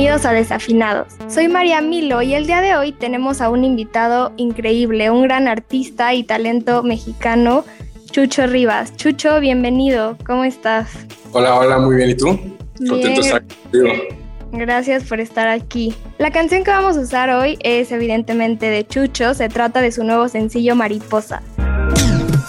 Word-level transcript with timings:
Bienvenidos 0.00 0.24
a 0.24 0.32
Desafinados. 0.32 1.08
Soy 1.28 1.48
María 1.48 1.82
Milo 1.82 2.22
y 2.22 2.32
el 2.32 2.46
día 2.46 2.62
de 2.62 2.74
hoy 2.74 2.90
tenemos 2.90 3.42
a 3.42 3.50
un 3.50 3.66
invitado 3.66 4.32
increíble, 4.38 5.10
un 5.10 5.24
gran 5.24 5.46
artista 5.46 6.14
y 6.14 6.24
talento 6.24 6.82
mexicano, 6.82 7.66
Chucho 8.10 8.46
Rivas. 8.46 8.96
Chucho, 8.96 9.38
bienvenido, 9.40 10.16
¿cómo 10.24 10.44
estás? 10.44 10.88
Hola, 11.32 11.54
hola, 11.54 11.78
muy 11.78 11.96
bien, 11.96 12.08
¿y 12.08 12.14
tú? 12.14 12.28
Contento 12.78 13.20
de 13.20 13.26
estar 13.26 13.42
contigo. 13.42 13.88
Gracias 14.52 15.04
por 15.04 15.20
estar 15.20 15.48
aquí. 15.48 15.94
La 16.16 16.30
canción 16.30 16.64
que 16.64 16.70
vamos 16.70 16.96
a 16.96 17.00
usar 17.00 17.28
hoy 17.28 17.58
es 17.60 17.92
evidentemente 17.92 18.70
de 18.70 18.86
Chucho, 18.86 19.34
se 19.34 19.50
trata 19.50 19.82
de 19.82 19.92
su 19.92 20.02
nuevo 20.02 20.28
sencillo 20.28 20.76
Mariposa. 20.76 21.42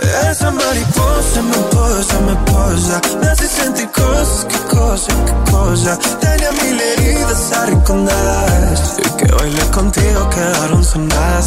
Esa 0.02 0.50
mariposa 0.52 1.42
me 1.44 1.58
posa, 1.72 2.20
me 2.22 2.36
posa. 2.52 3.02
Me 3.22 3.28
hace 3.28 3.48
sentir 3.48 3.90
cosas, 3.92 4.46
qué 4.50 4.58
cosa, 4.76 5.12
qué 5.26 5.52
cosa. 5.52 5.98
Tenía 6.20 6.52
mil 6.64 6.80
heridas 6.80 7.52
arrinconadas 7.54 8.98
Y 8.98 9.10
que 9.18 9.32
bailé 9.32 9.62
contigo 9.72 10.30
quedaron 10.30 10.84
sonadas. 10.84 11.46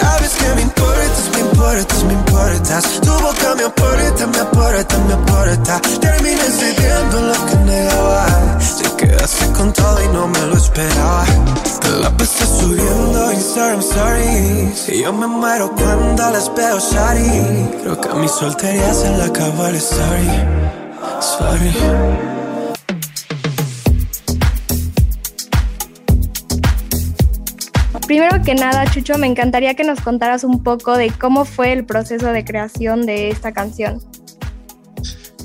Sabes 0.00 0.32
que 0.32 0.54
me 0.54 0.62
importas, 0.62 1.30
me 1.34 1.40
importas, 1.40 2.04
me 2.04 2.12
importas. 2.12 2.84
Tu 3.00 3.10
boca 3.10 3.54
me 3.56 3.64
aporta, 3.64 4.26
me 4.26 4.38
aporta, 4.40 4.98
me 4.98 5.14
aporta. 5.14 5.80
Terminé 6.00 6.44
cediendo 6.50 7.20
lo 7.20 7.46
que 7.46 7.56
negaba 7.64 8.26
quedaste 9.00 9.46
con 9.52 9.72
todo 9.72 10.02
y 10.04 10.08
no 10.08 10.28
me 10.28 10.40
lo 10.46 10.56
esperaba. 10.56 11.24
La 12.00 12.16
pesta 12.16 12.46
subiendo 12.46 13.32
Instagram 13.32 13.80
stories 13.80 14.88
Y 14.88 15.02
yo 15.02 15.12
me 15.12 15.26
muero 15.26 15.72
cuando 15.74 16.30
las 16.30 16.54
veo, 16.54 16.78
shawty 16.78 17.80
Creo 17.82 18.00
que 18.00 18.08
a 18.08 18.14
mi 18.14 18.28
soltería 18.28 18.94
se 18.94 19.10
le 19.16 19.24
acabó 19.24 19.66
el 19.66 19.74
story. 19.76 20.30
Sorry. 21.20 21.74
Primero 28.06 28.42
que 28.42 28.54
nada, 28.54 28.84
Chucho, 28.90 29.18
me 29.18 29.26
encantaría 29.26 29.74
que 29.74 29.84
nos 29.84 30.00
contaras 30.00 30.44
un 30.44 30.62
poco 30.62 30.96
de 30.96 31.10
cómo 31.10 31.44
fue 31.44 31.72
el 31.72 31.84
proceso 31.84 32.28
de 32.32 32.44
creación 32.44 33.06
de 33.06 33.30
esta 33.30 33.52
canción. 33.52 34.00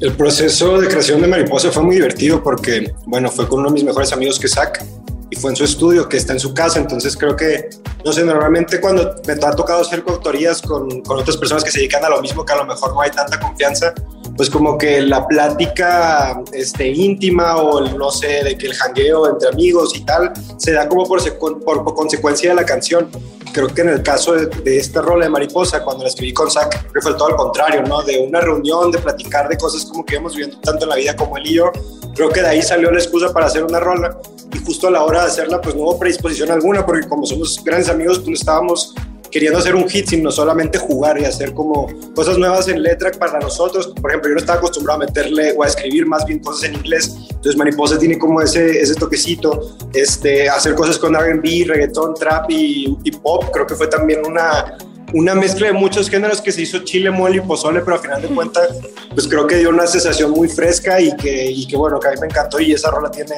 El 0.01 0.13
proceso 0.13 0.79
de 0.79 0.87
creación 0.89 1.21
de 1.21 1.27
Mariposa 1.27 1.71
fue 1.71 1.81
muy 1.81 1.95
divertido 1.95 2.43
porque, 2.43 2.93
bueno, 3.05 3.31
fue 3.31 3.47
con 3.47 3.59
uno 3.59 3.69
de 3.69 3.75
mis 3.75 3.83
mejores 3.85 4.11
amigos 4.11 4.37
que 4.37 4.49
Zach 4.49 4.83
y 5.29 5.35
fue 5.37 5.51
en 5.51 5.55
su 5.55 5.63
estudio, 5.63 6.09
que 6.09 6.17
está 6.17 6.33
en 6.33 6.39
su 6.39 6.53
casa, 6.53 6.79
entonces 6.79 7.15
creo 7.15 7.35
que, 7.35 7.69
no 8.03 8.11
sé, 8.11 8.25
normalmente 8.25 8.81
cuando 8.81 9.15
me 9.25 9.33
ha 9.33 9.51
tocado 9.51 9.81
hacer 9.81 10.03
coautorías 10.03 10.61
con, 10.61 11.01
con 11.01 11.19
otras 11.19 11.37
personas 11.37 11.63
que 11.63 11.71
se 11.71 11.79
dedican 11.79 12.03
a 12.03 12.09
lo 12.09 12.21
mismo, 12.21 12.45
que 12.45 12.53
a 12.53 12.57
lo 12.57 12.65
mejor 12.65 12.93
no 12.93 13.01
hay 13.01 13.11
tanta 13.11 13.39
confianza, 13.39 13.93
pues 14.35 14.49
como 14.49 14.77
que 14.77 15.01
la 15.01 15.27
plática 15.27 16.41
este, 16.51 16.89
íntima 16.89 17.57
o 17.57 17.79
el, 17.79 17.97
no 17.97 18.11
sé, 18.11 18.43
de 18.43 18.57
que 18.57 18.67
el 18.67 18.73
jangueo 18.73 19.29
entre 19.29 19.49
amigos 19.49 19.95
y 19.95 20.01
tal, 20.01 20.33
se 20.57 20.73
da 20.73 20.87
como 20.87 21.05
por, 21.05 21.19
por, 21.63 21.95
consecuencia 21.95 22.49
de 22.49 22.55
la 22.55 22.65
canción. 22.65 23.09
Creo 23.53 23.67
que 23.69 23.81
en 23.81 23.89
el 23.89 24.03
caso 24.03 24.33
de, 24.33 24.47
de 24.47 24.77
esta 24.77 25.01
rola 25.01 25.25
de 25.25 25.31
Mariposa, 25.31 25.83
cuando 25.83 26.03
la 26.03 26.09
escribí 26.09 26.33
con 26.33 26.51
Zach, 26.51 26.69
creo 26.69 26.93
que 26.93 27.01
fue 27.01 27.13
todo 27.13 27.29
al 27.29 27.35
contrario, 27.37 27.83
¿no? 27.83 28.03
De 28.03 28.19
una 28.19 28.41
reunión, 28.41 28.91
de 28.91 28.99
platicar 28.99 29.47
de 29.47 29.57
cosas 29.57 29.85
como 29.85 30.03
que 30.03 30.15
íbamos 30.15 30.33
viviendo 30.33 30.59
tanto 30.59 30.83
en 30.83 30.89
la 30.89 30.95
vida 30.95 31.15
como 31.15 31.37
él 31.37 31.47
y 31.47 31.53
yo. 31.53 31.71
Creo 32.13 32.29
que 32.29 32.41
de 32.41 32.47
ahí 32.47 32.61
salió 32.61 32.91
la 32.91 32.99
excusa 32.99 33.31
para 33.31 33.45
hacer 33.45 33.63
una 33.63 33.79
rola 33.79 34.17
y 34.53 34.59
justo 34.59 34.87
a 34.87 34.91
la 34.91 35.03
hora 35.03 35.21
de 35.21 35.27
hacerla, 35.27 35.61
pues 35.61 35.75
no 35.75 35.83
hubo 35.83 35.99
predisposición 35.99 36.51
alguna, 36.51 36.85
porque 36.85 37.07
como 37.07 37.25
somos 37.25 37.61
grandes 37.63 37.89
amigos, 37.89 38.19
pues 38.19 38.39
estábamos 38.39 38.93
queriendo 39.35 39.59
hacer 39.59 39.75
un 39.75 39.89
hit, 39.89 40.07
sino 40.07 40.31
solamente 40.31 40.77
jugar 40.77 41.19
y 41.19 41.25
hacer 41.25 41.53
como 41.53 41.89
cosas 42.15 42.37
nuevas 42.37 42.69
en 42.69 42.81
letra 42.81 43.11
para 43.11 43.37
nosotros. 43.37 43.87
Por 44.01 44.09
ejemplo, 44.09 44.29
yo 44.29 44.35
no 44.35 44.39
estaba 44.39 44.59
acostumbrado 44.59 45.01
a 45.01 45.05
meterle 45.07 45.51
o 45.57 45.63
a 45.63 45.67
escribir 45.67 46.05
más 46.05 46.25
bien 46.25 46.39
cosas 46.39 46.69
en 46.69 46.75
inglés. 46.75 47.13
Entonces 47.31 47.57
Mariposa 47.57 47.99
tiene 47.99 48.17
como 48.17 48.41
ese, 48.41 48.79
ese 48.79 48.95
toquecito, 48.95 49.75
este, 49.93 50.47
hacer 50.47 50.73
cosas 50.73 50.97
con 50.97 51.17
R&B, 51.17 51.65
reggaetón, 51.67 52.13
trap 52.13 52.49
y, 52.49 52.97
y 53.03 53.11
pop. 53.11 53.43
Creo 53.51 53.67
que 53.67 53.75
fue 53.75 53.87
también 53.87 54.25
una, 54.25 54.77
una 55.13 55.35
mezcla 55.35 55.67
de 55.67 55.73
muchos 55.73 56.09
géneros 56.09 56.39
que 56.39 56.53
se 56.53 56.61
hizo 56.61 56.79
chile, 56.85 57.11
mole 57.11 57.35
y 57.35 57.41
pozole, 57.41 57.81
pero 57.81 57.97
al 57.97 58.01
final 58.01 58.21
de 58.21 58.29
cuentas, 58.29 58.69
pues 59.13 59.27
creo 59.27 59.45
que 59.47 59.57
dio 59.57 59.67
una 59.67 59.85
sensación 59.85 60.31
muy 60.31 60.47
fresca 60.47 61.01
y 61.01 61.13
que, 61.17 61.51
y 61.51 61.67
que 61.67 61.75
bueno, 61.75 61.99
que 61.99 62.07
a 62.07 62.11
mí 62.11 62.17
me 62.21 62.27
encantó 62.27 62.61
y 62.61 62.71
esa 62.71 62.89
rola 62.89 63.11
tiene 63.11 63.35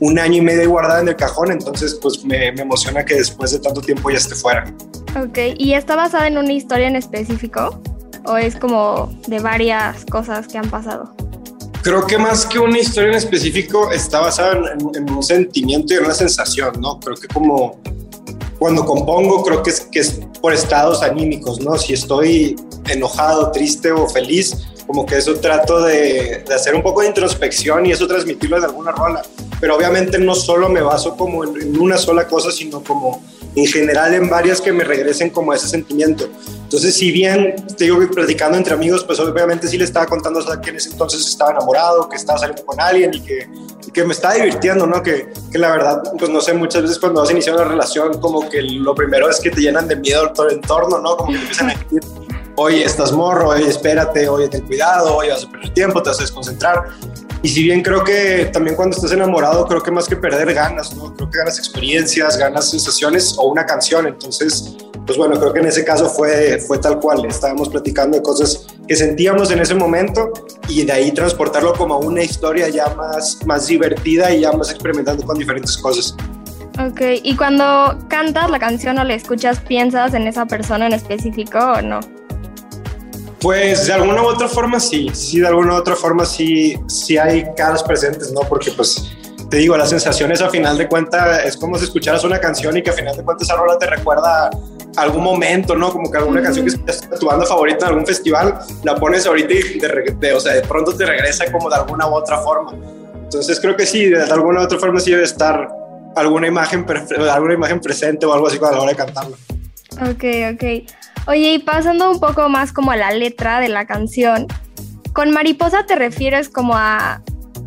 un 0.00 0.18
año 0.18 0.38
y 0.38 0.40
medio 0.40 0.70
guardada 0.70 1.02
en 1.02 1.06
el 1.06 1.14
cajón, 1.14 1.52
entonces 1.52 1.96
pues 2.02 2.24
me, 2.24 2.50
me 2.50 2.62
emociona 2.62 3.04
que 3.04 3.14
después 3.14 3.52
de 3.52 3.60
tanto 3.60 3.80
tiempo 3.80 4.10
ya 4.10 4.16
esté 4.16 4.34
fuera. 4.34 4.74
Ok, 5.16 5.38
¿y 5.56 5.72
está 5.72 5.96
basada 5.96 6.26
en 6.26 6.36
una 6.36 6.52
historia 6.52 6.88
en 6.88 6.94
específico? 6.94 7.80
¿O 8.26 8.36
es 8.36 8.54
como 8.54 9.10
de 9.26 9.38
varias 9.38 10.04
cosas 10.04 10.46
que 10.46 10.58
han 10.58 10.68
pasado? 10.68 11.14
Creo 11.80 12.06
que 12.06 12.18
más 12.18 12.44
que 12.44 12.58
una 12.58 12.78
historia 12.78 13.10
en 13.10 13.16
específico 13.16 13.90
está 13.92 14.20
basada 14.20 14.74
en, 14.74 15.10
un 15.10 15.22
sentimiento 15.22 15.94
y 15.94 15.96
en 15.96 16.04
una 16.04 16.12
sensación, 16.12 16.78
¿no? 16.82 17.00
Creo 17.00 17.16
que 17.16 17.28
como 17.28 17.80
cuando 18.58 18.84
compongo 18.84 19.42
creo 19.42 19.62
que 19.62 19.70
es, 19.70 19.80
que 19.80 20.00
es 20.00 20.20
por 20.42 20.52
estados 20.52 21.02
anímicos, 21.02 21.60
¿no? 21.60 21.78
Si 21.78 21.94
estoy 21.94 22.56
enojado, 22.86 23.52
triste 23.52 23.92
o 23.92 24.06
feliz, 24.08 24.68
como 24.86 25.04
que 25.04 25.16
eso 25.16 25.34
trato 25.36 25.82
de, 25.82 26.44
de, 26.46 26.54
hacer 26.54 26.74
un 26.74 26.82
poco 26.82 27.00
de 27.00 27.08
introspección 27.08 27.86
y 27.86 27.92
eso 27.92 28.06
transmitirlo 28.06 28.58
en 28.58 28.64
alguna 28.64 28.92
rola. 28.92 29.22
Pero 29.60 29.76
obviamente 29.76 30.18
no 30.18 30.34
solo 30.34 30.68
me 30.68 30.80
baso 30.80 31.16
como 31.16 31.44
en, 31.44 31.60
en, 31.60 31.78
una 31.80 31.98
sola 31.98 32.26
cosa, 32.26 32.50
sino 32.50 32.82
como 32.82 33.22
en 33.56 33.66
general 33.66 34.14
en 34.14 34.28
varias 34.28 34.60
que 34.60 34.72
me 34.72 34.84
regresen 34.84 35.30
como 35.30 35.52
a 35.52 35.56
ese 35.56 35.68
sentimiento. 35.68 36.28
Entonces, 36.62 36.94
si 36.94 37.10
bien 37.10 37.54
te 37.76 37.84
digo 37.84 37.98
que 37.98 38.08
platicando 38.08 38.58
entre 38.58 38.74
amigos, 38.74 39.02
pues 39.04 39.18
obviamente 39.18 39.66
sí 39.68 39.78
le 39.78 39.84
estaba 39.84 40.06
contando 40.06 40.40
o 40.40 40.42
sea, 40.42 40.60
que 40.60 40.70
en 40.70 40.76
ese 40.76 40.90
entonces 40.90 41.26
estaba 41.26 41.52
enamorado, 41.52 42.08
que 42.08 42.16
estaba 42.16 42.38
saliendo 42.38 42.66
con 42.66 42.80
alguien 42.80 43.14
y 43.14 43.20
que, 43.20 43.48
y 43.86 43.90
que 43.90 44.04
me 44.04 44.12
estaba 44.12 44.34
divirtiendo, 44.34 44.86
¿no? 44.86 45.02
Que, 45.02 45.32
que, 45.50 45.58
la 45.58 45.70
verdad, 45.70 46.02
pues 46.18 46.30
no 46.30 46.40
sé, 46.40 46.52
muchas 46.52 46.82
veces 46.82 46.98
cuando 46.98 47.20
vas 47.20 47.30
a 47.30 47.32
iniciar 47.32 47.54
una 47.54 47.64
relación, 47.64 48.20
como 48.20 48.48
que 48.48 48.60
lo 48.60 48.94
primero 48.94 49.30
es 49.30 49.40
que 49.40 49.50
te 49.50 49.60
llenan 49.60 49.88
de 49.88 49.96
miedo 49.96 50.32
todo 50.34 50.48
el 50.48 50.56
entorno, 50.56 50.98
¿no? 50.98 51.16
Como 51.16 51.30
que 51.30 51.38
te 51.38 51.42
empiezan 51.42 51.70
a 51.70 51.74
decir, 51.74 52.00
oye, 52.56 52.84
estás 52.84 53.12
morro, 53.12 53.50
oye, 53.50 53.68
espérate, 53.68 54.28
oye, 54.28 54.48
ten 54.48 54.62
cuidado, 54.66 55.16
oye, 55.16 55.30
vas 55.30 55.44
a 55.44 55.50
perder 55.50 55.74
tiempo, 55.74 56.02
te 56.02 56.10
vas 56.10 56.18
a 56.18 56.22
desconcentrar. 56.22 56.84
Y 57.42 57.48
si 57.48 57.62
bien 57.62 57.82
creo 57.82 58.02
que 58.02 58.50
también 58.52 58.74
cuando 58.74 58.96
estás 58.96 59.12
enamorado, 59.12 59.66
creo 59.66 59.82
que 59.82 59.90
más 59.90 60.08
que 60.08 60.16
perder 60.16 60.52
ganas, 60.52 60.96
¿no? 60.96 61.14
Creo 61.14 61.30
que 61.30 61.38
ganas 61.38 61.58
experiencias, 61.58 62.36
ganas 62.36 62.70
sensaciones 62.70 63.36
o 63.38 63.48
una 63.48 63.64
canción. 63.64 64.06
Entonces, 64.06 64.76
pues 65.06 65.16
bueno, 65.16 65.38
creo 65.38 65.52
que 65.52 65.60
en 65.60 65.66
ese 65.66 65.84
caso 65.84 66.08
fue, 66.08 66.58
fue 66.58 66.78
tal 66.78 66.98
cual. 66.98 67.24
Estábamos 67.26 67.68
platicando 67.68 68.16
de 68.16 68.22
cosas 68.22 68.66
que 68.88 68.96
sentíamos 68.96 69.50
en 69.50 69.60
ese 69.60 69.74
momento 69.74 70.32
y 70.68 70.84
de 70.84 70.92
ahí 70.92 71.12
transportarlo 71.12 71.74
como 71.74 71.98
una 71.98 72.22
historia 72.22 72.68
ya 72.68 72.88
más, 72.94 73.38
más 73.46 73.66
divertida 73.66 74.34
y 74.34 74.40
ya 74.40 74.52
más 74.52 74.70
experimentando 74.70 75.24
con 75.24 75.38
diferentes 75.38 75.76
cosas. 75.76 76.16
Ok, 76.80 77.00
y 77.22 77.36
cuando 77.36 77.96
cantas 78.08 78.50
la 78.50 78.58
canción 78.58 78.98
o 78.98 79.04
la 79.04 79.14
escuchas, 79.14 79.60
¿piensas 79.60 80.14
en 80.14 80.26
esa 80.26 80.46
persona 80.46 80.86
en 80.86 80.94
específico 80.94 81.58
o 81.58 81.80
no? 81.80 82.00
Pues 83.40 83.86
de 83.86 83.92
alguna 83.92 84.22
u 84.22 84.26
otra 84.26 84.48
forma 84.48 84.80
sí, 84.80 85.10
sí, 85.12 85.40
de 85.40 85.48
alguna 85.48 85.74
u 85.74 85.76
otra 85.76 85.94
forma 85.94 86.24
sí, 86.24 86.76
sí 86.88 87.18
hay 87.18 87.46
caras 87.56 87.82
presentes, 87.82 88.32
¿no? 88.32 88.40
Porque 88.40 88.70
pues 88.70 89.16
te 89.50 89.58
digo, 89.58 89.76
las 89.76 89.90
sensaciones 89.90 90.40
a 90.42 90.50
final 90.50 90.76
de 90.76 90.88
cuentas 90.88 91.44
es 91.44 91.56
como 91.56 91.78
si 91.78 91.84
escucharas 91.84 92.24
una 92.24 92.40
canción 92.40 92.76
y 92.76 92.82
que 92.82 92.90
a 92.90 92.92
final 92.92 93.16
de 93.16 93.22
cuentas 93.22 93.48
esa 93.48 93.56
rola 93.56 93.78
te 93.78 93.86
recuerda 93.86 94.50
algún 94.96 95.22
momento, 95.22 95.76
¿no? 95.76 95.92
Como 95.92 96.10
que 96.10 96.18
alguna 96.18 96.42
canción 96.42 96.66
que 96.66 96.90
es 96.90 97.00
tu 97.20 97.26
banda 97.26 97.46
favorita 97.46 97.86
en 97.86 97.90
algún 97.90 98.06
festival, 98.06 98.58
la 98.82 98.96
pones 98.96 99.26
ahorita 99.26 99.54
y 99.54 99.78
de, 100.18 100.32
o 100.32 100.40
sea, 100.40 100.54
de 100.54 100.62
pronto 100.62 100.96
te 100.96 101.06
regresa 101.06 101.50
como 101.52 101.68
de 101.68 101.76
alguna 101.76 102.08
u 102.08 102.14
otra 102.14 102.38
forma. 102.38 102.72
Entonces 103.22 103.60
creo 103.60 103.76
que 103.76 103.86
sí, 103.86 104.06
de 104.08 104.22
alguna 104.22 104.60
u 104.60 104.64
otra 104.64 104.78
forma 104.78 104.98
sí 104.98 105.10
debe 105.10 105.24
estar 105.24 105.68
alguna 106.16 106.46
imagen, 106.46 106.86
alguna 107.30 107.54
imagen 107.54 107.80
presente 107.80 108.24
o 108.26 108.32
algo 108.32 108.48
así 108.48 108.56
a 108.56 108.70
la 108.72 108.80
hora 108.80 108.90
de 108.90 108.96
cantarlo. 108.96 109.36
Ok, 110.00 110.24
ok. 110.54 110.90
Oye, 111.26 111.54
y 111.54 111.58
pasando 111.58 112.10
un 112.10 112.20
poco 112.20 112.48
más 112.48 112.72
como 112.72 112.92
a 112.92 112.96
la 112.96 113.10
letra 113.10 113.58
de 113.58 113.68
la 113.68 113.84
canción, 113.84 114.46
con 115.12 115.32
mariposa 115.32 115.84
te 115.84 115.96
refieres 115.96 116.48
como 116.48 116.76
a 116.76 117.22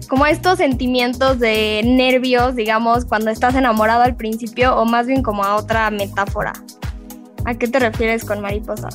como 0.08 0.26
estos 0.26 0.58
sentimientos 0.58 1.40
de 1.40 1.82
nervios, 1.86 2.56
digamos, 2.56 3.06
cuando 3.06 3.30
estás 3.30 3.56
enamorado 3.56 4.02
al 4.02 4.16
principio 4.16 4.76
o 4.76 4.86
más 4.86 5.06
bien 5.06 5.22
como 5.22 5.44
a 5.44 5.56
otra 5.56 5.92
metáfora. 5.92 6.54
¿A 7.46 7.54
qué 7.54 7.68
te 7.68 7.80
refieres 7.80 8.26
con 8.26 8.42
mariposa? 8.42 8.90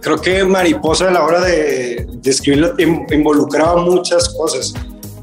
Creo 0.00 0.20
que 0.20 0.44
mariposa 0.44 1.08
a 1.08 1.10
la 1.10 1.24
hora 1.24 1.40
de, 1.40 2.06
escribirlo 2.24 2.74
involucraba 2.78 3.82
muchas 3.82 4.28
cosas, 4.30 4.72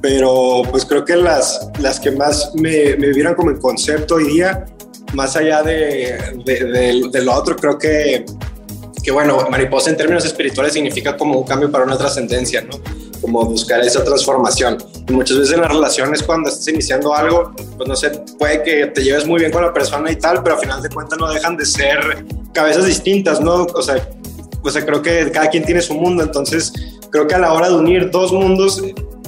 pero 0.01 0.61
pues 0.69 0.85
creo 0.85 1.03
que 1.03 1.15
las, 1.15 1.69
las 1.79 1.99
que 1.99 2.11
más 2.11 2.51
me, 2.55 2.95
me 2.97 3.11
vieron 3.11 3.33
como 3.33 3.49
el 3.49 3.59
concepto 3.59 4.15
hoy 4.15 4.25
día, 4.25 4.65
más 5.13 5.35
allá 5.35 5.61
de, 5.63 6.41
de, 6.45 7.21
lo 7.23 7.33
otro, 7.33 7.55
creo 7.55 7.77
que 7.77 8.25
que 9.03 9.11
bueno, 9.11 9.47
mariposa 9.49 9.89
en 9.89 9.97
términos 9.97 10.23
espirituales 10.25 10.73
significa 10.73 11.17
como 11.17 11.39
un 11.39 11.43
cambio 11.43 11.71
para 11.71 11.85
una 11.85 11.97
trascendencia, 11.97 12.61
¿no? 12.61 12.79
como 13.21 13.45
buscar 13.45 13.79
esa 13.81 14.03
transformación. 14.03 14.77
Y 15.07 15.13
muchas 15.13 15.37
veces 15.37 15.53
en 15.53 15.61
las 15.61 15.71
relaciones 15.71 16.23
cuando 16.23 16.49
estás 16.49 16.67
iniciando 16.67 17.15
algo, 17.15 17.53
pues 17.77 17.87
no 17.87 17.95
sé, 17.95 18.09
puede 18.37 18.63
que 18.63 18.87
te 18.87 19.03
lleves 19.03 19.25
muy 19.25 19.39
bien 19.39 19.51
con 19.51 19.63
la 19.63 19.71
persona 19.71 20.11
y 20.11 20.15
tal, 20.15 20.41
pero 20.43 20.55
al 20.55 20.61
final 20.61 20.81
de 20.81 20.89
cuentas 20.89 21.19
no 21.19 21.31
dejan 21.31 21.55
de 21.55 21.65
ser 21.65 22.25
cabezas 22.51 22.85
distintas, 22.85 23.39
¿no? 23.39 23.67
O 23.73 23.81
sea, 23.81 24.09
o 24.63 24.69
sea, 24.69 24.85
creo 24.85 25.01
que 25.01 25.31
cada 25.31 25.49
quien 25.49 25.63
tiene 25.63 25.81
su 25.81 25.93
mundo, 25.93 26.23
entonces 26.23 26.73
creo 27.11 27.27
que 27.27 27.35
a 27.35 27.39
la 27.39 27.53
hora 27.53 27.69
de 27.69 27.75
unir 27.75 28.09
dos 28.09 28.31
mundos 28.31 28.81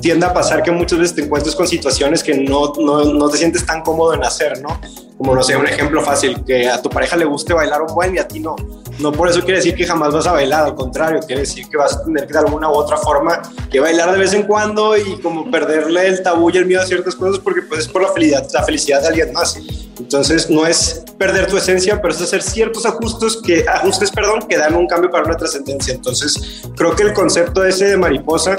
tiende 0.04 0.26
a 0.26 0.34
pasar 0.34 0.62
que 0.62 0.70
muchas 0.70 1.00
veces 1.00 1.16
te 1.16 1.22
encuentres 1.24 1.56
con 1.56 1.66
situaciones 1.66 2.22
que 2.22 2.36
no, 2.36 2.74
no, 2.78 3.06
no, 3.06 3.30
te 3.30 3.38
sientes 3.38 3.66
tan 3.66 3.82
cómodo 3.82 4.14
en 4.14 4.24
hacer, 4.24 4.62
¿no? 4.62 4.80
Como, 5.18 5.34
no 5.34 5.42
sé, 5.42 5.56
un 5.56 5.66
ejemplo 5.66 6.02
fácil, 6.02 6.44
que 6.44 6.68
a 6.68 6.82
tu 6.82 6.90
pareja 6.90 7.16
le 7.16 7.24
guste 7.24 7.54
bailar 7.54 7.82
un 7.82 7.96
buen 7.96 8.14
y 8.14 8.20
a 8.20 8.28
ti 8.28 8.42
no. 8.42 8.58
No 9.00 9.14
por 9.14 9.30
eso 9.30 9.40
quiere 9.40 9.58
decir 9.58 9.76
que 9.76 9.86
jamás 9.86 10.14
vas 10.14 10.28
a 10.28 10.34
bailar, 10.34 10.66
al 10.66 10.76
contrario, 10.76 11.22
quiere 11.26 11.42
decir 11.42 11.70
que 11.70 11.78
vas 11.78 11.96
a 11.96 12.04
tener 12.04 12.28
que 12.28 12.34
de 12.34 12.40
alguna 12.40 12.70
u 12.70 12.74
otra 12.74 12.98
forma 12.98 13.42
que 13.72 13.80
bailar 13.80 14.12
de 14.12 14.20
vez 14.20 14.34
en 14.34 14.44
cuando 14.44 14.98
y 14.98 15.22
como 15.22 15.50
perderle 15.50 16.06
el 16.06 16.22
tabú 16.22 16.50
y 16.50 16.58
el 16.58 16.66
miedo 16.66 16.82
a 16.82 16.86
ciertas 16.86 17.16
cosas 17.16 17.40
porque 17.40 17.62
pues 17.62 17.82
es 17.82 17.88
por 17.88 18.02
la 18.02 18.12
felicidad, 18.12 18.46
la 18.52 18.64
felicidad 18.64 19.02
de 19.02 19.08
alguien 19.08 19.32
más. 19.32 19.58
Entonces 19.98 20.50
no 20.50 20.68
es 20.68 21.02
perder 21.18 21.48
tu 21.48 21.56
esencia, 21.56 22.02
pero 22.02 22.14
es 22.14 22.22
hacer 22.22 22.44
ciertos 22.44 22.86
ajustes 22.86 23.38
que, 23.38 23.66
ajustes, 23.70 24.12
perdón, 24.12 24.42
que 24.50 24.58
dan 24.58 24.76
un 24.76 24.86
cambio 24.86 25.10
para 25.10 25.24
una 25.24 25.38
trascendencia. 25.38 25.94
Entonces 25.94 26.62
creo 26.76 26.94
que 26.94 27.04
el 27.04 27.14
concepto 27.14 27.64
ese 27.64 27.86
de 27.86 27.98
mariposa 27.98 28.58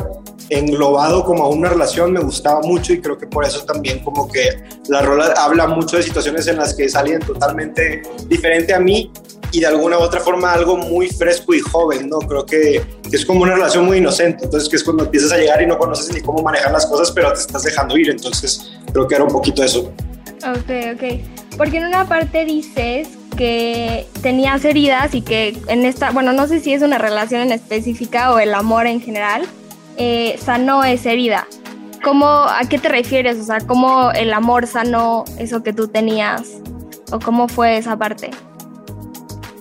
englobado 0.50 1.24
como 1.24 1.44
a 1.44 1.48
una 1.48 1.70
relación 1.70 2.12
me 2.12 2.20
gustaba 2.20 2.60
mucho 2.62 2.92
y 2.92 3.00
creo 3.00 3.16
que 3.16 3.26
por 3.26 3.44
eso 3.44 3.64
también 3.64 4.00
como 4.00 4.30
que 4.30 4.62
la 4.88 5.02
rola 5.02 5.34
habla 5.38 5.66
mucho 5.66 5.96
de 5.96 6.02
situaciones 6.02 6.46
en 6.46 6.56
las 6.56 6.74
que 6.74 6.84
es 6.84 6.94
alguien 6.94 7.20
totalmente 7.20 8.02
diferente 8.28 8.74
a 8.74 8.80
mí 8.80 9.10
y 9.54 9.60
de 9.60 9.66
alguna 9.66 9.98
u 9.98 10.00
otra 10.00 10.20
forma 10.20 10.52
algo 10.52 10.76
muy 10.76 11.08
fresco 11.08 11.54
y 11.54 11.60
joven, 11.60 12.08
¿no? 12.08 12.18
Creo 12.18 12.44
que, 12.44 12.82
es 13.10 13.24
como 13.24 13.42
una 13.42 13.54
relación 13.54 13.84
muy 13.84 13.98
inocente, 13.98 14.44
entonces 14.44 14.68
que 14.68 14.74
es 14.74 14.82
cuando 14.82 15.04
empiezas 15.04 15.30
a 15.30 15.36
llegar 15.36 15.62
y 15.62 15.66
no 15.66 15.78
conoces 15.78 16.12
ni 16.12 16.20
cómo 16.20 16.42
manejar 16.42 16.72
las 16.72 16.86
cosas, 16.86 17.12
pero 17.12 17.32
te 17.32 17.38
estás 17.38 17.62
dejando 17.62 17.96
ir, 17.96 18.10
entonces 18.10 18.72
creo 18.92 19.06
que 19.06 19.14
era 19.14 19.22
un 19.22 19.30
poquito 19.30 19.62
eso. 19.62 19.92
Ok, 20.42 20.94
ok. 20.94 21.56
Porque 21.56 21.76
en 21.76 21.84
una 21.84 22.08
parte 22.08 22.44
dices 22.44 23.08
que 23.36 24.06
tenías 24.22 24.64
heridas 24.64 25.14
y 25.14 25.22
que 25.22 25.56
en 25.68 25.84
esta, 25.84 26.10
bueno, 26.10 26.32
no 26.32 26.48
sé 26.48 26.58
si 26.58 26.72
es 26.72 26.82
una 26.82 26.98
relación 26.98 27.42
en 27.42 27.52
específica 27.52 28.32
o 28.32 28.40
el 28.40 28.52
amor 28.54 28.88
en 28.88 29.00
general, 29.00 29.46
eh, 29.96 30.38
sanó 30.42 30.84
esa 30.84 31.12
herida. 31.12 31.46
¿Cómo, 32.02 32.26
¿A 32.26 32.60
qué 32.68 32.78
te 32.78 32.88
refieres? 32.88 33.38
O 33.38 33.44
sea, 33.44 33.60
¿cómo 33.60 34.10
el 34.12 34.32
amor 34.32 34.66
sanó 34.66 35.24
eso 35.38 35.62
que 35.62 35.72
tú 35.72 35.88
tenías? 35.88 36.42
¿O 37.10 37.18
cómo 37.18 37.48
fue 37.48 37.78
esa 37.78 37.96
parte? 37.96 38.30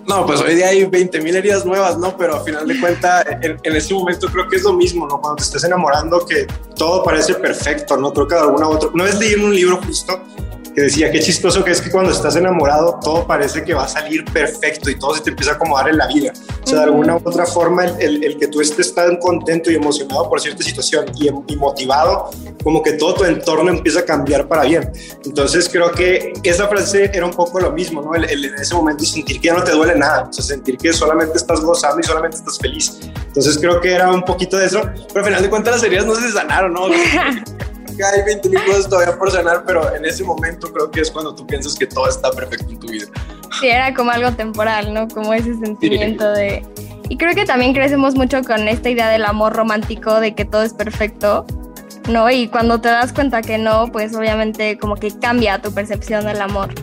No, 0.08 0.26
pues 0.26 0.42
hoy 0.42 0.56
día 0.56 0.68
hay 0.68 0.84
20 0.84 1.22
mil 1.22 1.36
heridas 1.36 1.66
nuevas, 1.66 1.98
¿no? 1.98 2.18
Pero 2.18 2.36
a 2.36 2.44
final 2.44 2.68
de 2.68 2.78
cuentas, 2.80 3.26
en, 3.42 3.58
en, 3.64 3.76
ese 3.76 3.94
momento 3.94 4.28
creo 4.28 4.50
que 4.50 4.58
es 4.58 4.64
lo 4.64 4.74
mismo, 4.74 5.08
¿no? 5.08 5.22
Cuando 5.22 5.38
te 5.38 5.44
estás 5.44 5.64
enamorando, 5.64 6.26
que 6.26 6.46
todo 6.76 7.04
parece 7.04 7.36
perfecto, 7.36 7.96
¿no? 7.96 8.12
Creo 8.12 8.28
que 8.28 8.36
de 8.36 8.42
alguna 8.42 8.68
u 8.68 8.72
otra. 8.72 8.90
Una 8.94 9.06
vez 9.06 9.18
leí 9.18 9.36
un 9.36 9.56
libro 9.56 9.78
justo 9.78 10.22
que 10.74 10.82
decía, 10.82 11.12
qué 11.12 11.20
chistoso 11.20 11.64
que 11.64 11.72
es 11.72 11.82
que 11.82 11.92
cuando 11.92 12.12
estás 12.12 12.36
enamorado 12.36 13.00
todo 13.04 13.26
parece 13.28 13.64
que 13.64 13.74
va 13.74 13.84
a 13.84 13.88
salir 13.88 14.26
perfecto 14.26 14.90
y 14.90 14.98
todo 14.98 15.16
se 15.16 15.22
te 15.22 15.30
empieza 15.30 15.52
a 15.52 15.56
acomodar 15.56 15.90
en 15.90 15.98
la 15.98 16.08
vida. 16.08 16.34
O 16.64 16.68
sea, 16.68 16.80
de 16.80 16.84
alguna 16.86 17.16
u 17.18 17.22
otra 17.24 17.46
forma, 17.46 17.86
el, 17.86 18.24
el, 18.24 18.38
que 18.38 18.48
tú 18.48 18.62
estés 18.62 18.94
tan 18.94 19.18
contento 19.18 19.72
y 19.72 19.76
emocionado 19.76 20.30
por 20.30 20.40
cierta 20.40 20.64
situación 20.64 21.06
y, 21.16 21.28
y, 21.28 21.56
motivado, 21.58 22.32
como 22.64 22.82
que 22.82 22.94
todo 22.94 23.16
tu 23.16 23.24
entorno 23.26 23.70
empieza 23.70 24.00
a 24.00 24.06
cambiar 24.06 24.48
para 24.48 24.64
bien. 24.64 24.92
Entonces 25.26 25.70
creo 25.70 25.92
que 25.92 26.34
esa 26.44 26.68
frase 26.68 27.12
era 27.14 27.26
un 27.26 27.34
poco 27.34 27.60
lo 27.60 27.72
mismo, 27.72 28.02
¿no? 28.02 28.16
El, 28.16 28.46
en 28.46 28.56
ese 28.56 28.74
momento 28.74 29.04
sentir 29.04 29.40
que 29.40 29.48
ya 29.48 29.54
no 29.54 29.64
te 29.64 29.72
duele 29.72 29.96
nada, 29.96 30.28
o 30.30 30.34
sea, 30.34 30.44
sentir 30.44 30.78
que 30.78 30.92
solamente 30.94 31.38
estás 31.38 31.62
gozando 31.62 32.00
y 32.00 32.04
solamente 32.04 32.38
estás 32.38 32.58
feliz. 32.58 33.00
Entonces 33.28 33.58
creo 33.58 33.80
que 33.82 33.94
era 33.94 34.12
un 34.12 34.24
poquito 34.24 34.58
de 34.58 34.66
eso, 34.66 34.82
pero 35.10 35.20
al 35.20 35.26
final 35.26 35.42
de 35.42 35.50
cuentas 35.50 35.76
las 35.76 35.84
heridas 35.84 36.06
no 36.06 36.16
se 36.16 36.32
sanaron, 36.32 36.74
¿no? 36.74 36.88
que 37.96 38.04
hay 38.04 38.24
20 38.24 38.50
mil 38.50 38.64
cosas 38.66 38.90
todavía 38.90 39.18
por 39.18 39.32
sanar, 39.32 39.64
pero 39.66 39.96
en 39.96 40.06
ese 40.06 40.24
momento 40.24 40.72
creo 40.72 40.90
que 40.92 41.02
es 41.02 41.12
cuando 41.12 41.34
tú 41.34 41.46
piensas 41.46 41.76
que 41.76 41.86
todo 41.86 42.08
está 42.08 42.32
perfecto 42.32 42.72
en 42.72 42.80
tu 42.80 42.88
vida. 42.88 43.08
Sí, 43.60 43.68
era 43.68 43.94
como 43.94 44.12
algo 44.12 44.32
temporal, 44.32 44.94
¿no? 44.94 45.08
Como 45.08 45.34
ese 45.34 45.54
sentimiento 45.56 46.32
de... 46.32 46.66
Y 47.10 47.18
creo 47.18 47.36
que 47.36 47.46
también 47.46 47.74
crecemos 47.74 48.16
mucho 48.16 48.42
con 48.44 48.68
esta 48.68 48.90
idea 48.90 49.10
del 49.10 49.26
amor 49.26 49.54
romántico, 49.54 50.20
de 50.20 50.34
que 50.34 50.46
todo 50.46 50.64
es 50.64 50.74
perfecto, 50.74 51.46
¿no? 52.10 52.30
Y 52.30 52.48
cuando 52.48 52.82
te 52.82 52.90
das 52.90 53.14
cuenta 53.14 53.42
que 53.42 53.58
no, 53.58 53.92
pues 53.92 54.16
obviamente 54.16 54.78
como 54.78 54.96
que 54.96 55.12
cambia 55.20 55.62
tu 55.62 55.72
percepción 55.72 56.26
del 56.26 56.42
amor, 56.42 56.74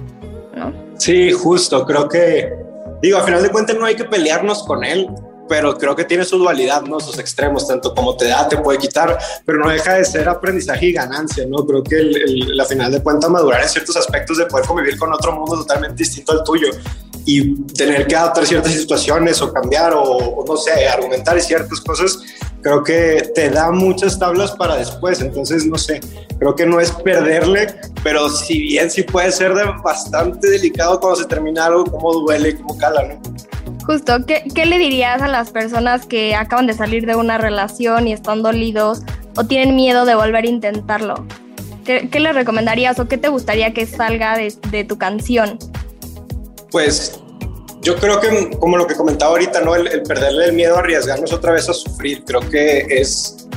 ¿no? 0.54 0.72
Sí, 0.98 1.32
justo, 1.32 1.84
creo 1.86 2.08
que, 2.08 2.52
digo, 3.02 3.18
a 3.18 3.22
final 3.22 3.42
de 3.42 3.50
cuentas 3.50 3.76
no 3.76 3.86
hay 3.86 3.96
que 3.96 4.04
pelearnos 4.04 4.62
con 4.64 4.84
él, 4.84 5.08
pero 5.50 5.76
creo 5.76 5.96
que 5.96 6.04
tiene 6.04 6.24
su 6.24 6.38
dualidad, 6.38 6.82
¿no? 6.82 7.00
Sus 7.00 7.18
extremos, 7.18 7.66
tanto 7.66 7.92
como 7.92 8.16
te 8.16 8.28
da, 8.28 8.48
te 8.48 8.56
puede 8.56 8.78
quitar, 8.78 9.18
pero 9.44 9.58
no 9.58 9.68
deja 9.68 9.94
de 9.94 10.04
ser 10.04 10.28
aprendizaje 10.28 10.86
y 10.86 10.92
ganancia, 10.92 11.44
¿no? 11.44 11.66
Creo 11.66 11.82
que 11.82 11.96
la 12.54 12.64
final 12.64 12.92
de 12.92 13.02
cuentas 13.02 13.28
madurar 13.28 13.60
en 13.60 13.68
ciertos 13.68 13.96
aspectos 13.96 14.38
de 14.38 14.46
poder 14.46 14.64
convivir 14.64 14.96
con 14.96 15.12
otro 15.12 15.32
mundo 15.32 15.56
totalmente 15.56 15.96
distinto 15.96 16.30
al 16.30 16.44
tuyo 16.44 16.68
y 17.26 17.64
tener 17.72 18.06
que 18.06 18.14
adaptar 18.14 18.46
ciertas 18.46 18.72
situaciones 18.74 19.42
o 19.42 19.52
cambiar 19.52 19.92
o, 19.96 20.44
no 20.46 20.56
sé, 20.56 20.88
argumentar 20.88 21.40
ciertas 21.40 21.80
cosas, 21.80 22.20
creo 22.62 22.84
que 22.84 23.32
te 23.34 23.50
da 23.50 23.72
muchas 23.72 24.20
tablas 24.20 24.52
para 24.52 24.76
después. 24.76 25.20
Entonces, 25.20 25.66
no 25.66 25.78
sé, 25.78 25.98
creo 26.38 26.54
que 26.54 26.64
no 26.64 26.78
es 26.78 26.92
perderle, 26.92 27.74
pero 28.04 28.28
si 28.28 28.60
bien 28.60 28.88
sí 28.88 29.02
puede 29.02 29.32
ser 29.32 29.52
de 29.54 29.64
bastante 29.82 30.48
delicado 30.48 31.00
cuando 31.00 31.20
se 31.20 31.26
termina 31.26 31.66
algo, 31.66 31.86
cómo 31.86 32.12
duele, 32.20 32.56
cómo 32.56 32.78
cala, 32.78 33.02
¿no? 33.02 33.20
Justo, 33.86 34.24
¿qué, 34.26 34.66
le 34.66 34.78
dirías 34.78 35.22
a 35.22 35.28
las 35.28 35.50
personas 35.50 36.06
que 36.06 36.34
acaban 36.34 36.66
de 36.66 36.74
salir 36.74 37.06
de 37.06 37.16
una 37.16 37.38
relación 37.38 38.06
y 38.06 38.12
están 38.12 38.42
dolidos 38.42 39.02
o 39.36 39.44
tienen 39.44 39.74
miedo 39.74 40.04
de 40.04 40.14
volver 40.14 40.44
a 40.44 40.48
intentarlo? 40.48 41.26
¿Qué, 41.84 42.08
qué 42.10 42.20
les 42.20 42.34
recomendarías 42.34 42.98
o 43.00 43.08
qué 43.08 43.18
te 43.18 43.28
gustaría 43.28 43.72
que 43.72 43.86
salga 43.86 44.36
de, 44.36 44.84
tu 44.84 44.98
canción? 44.98 45.58
Pues 46.70 47.20
yo 47.80 47.96
creo 47.96 48.20
que, 48.20 48.50
como 48.58 48.76
lo 48.76 48.86
que 48.86 48.94
comentaba 48.94 49.32
ahorita, 49.32 49.60
¿no? 49.62 49.74
El, 49.74 49.88
el, 49.88 50.02
perderle 50.02 50.46
el 50.46 50.52
miedo 50.52 50.76
a 50.76 50.80
arriesgarnos 50.80 51.32
otra 51.32 51.52
vez 51.52 51.68
a 51.68 51.72
sufrir, 51.72 52.22
creo 52.24 52.40
que 52.40 52.86
es 52.88 53.48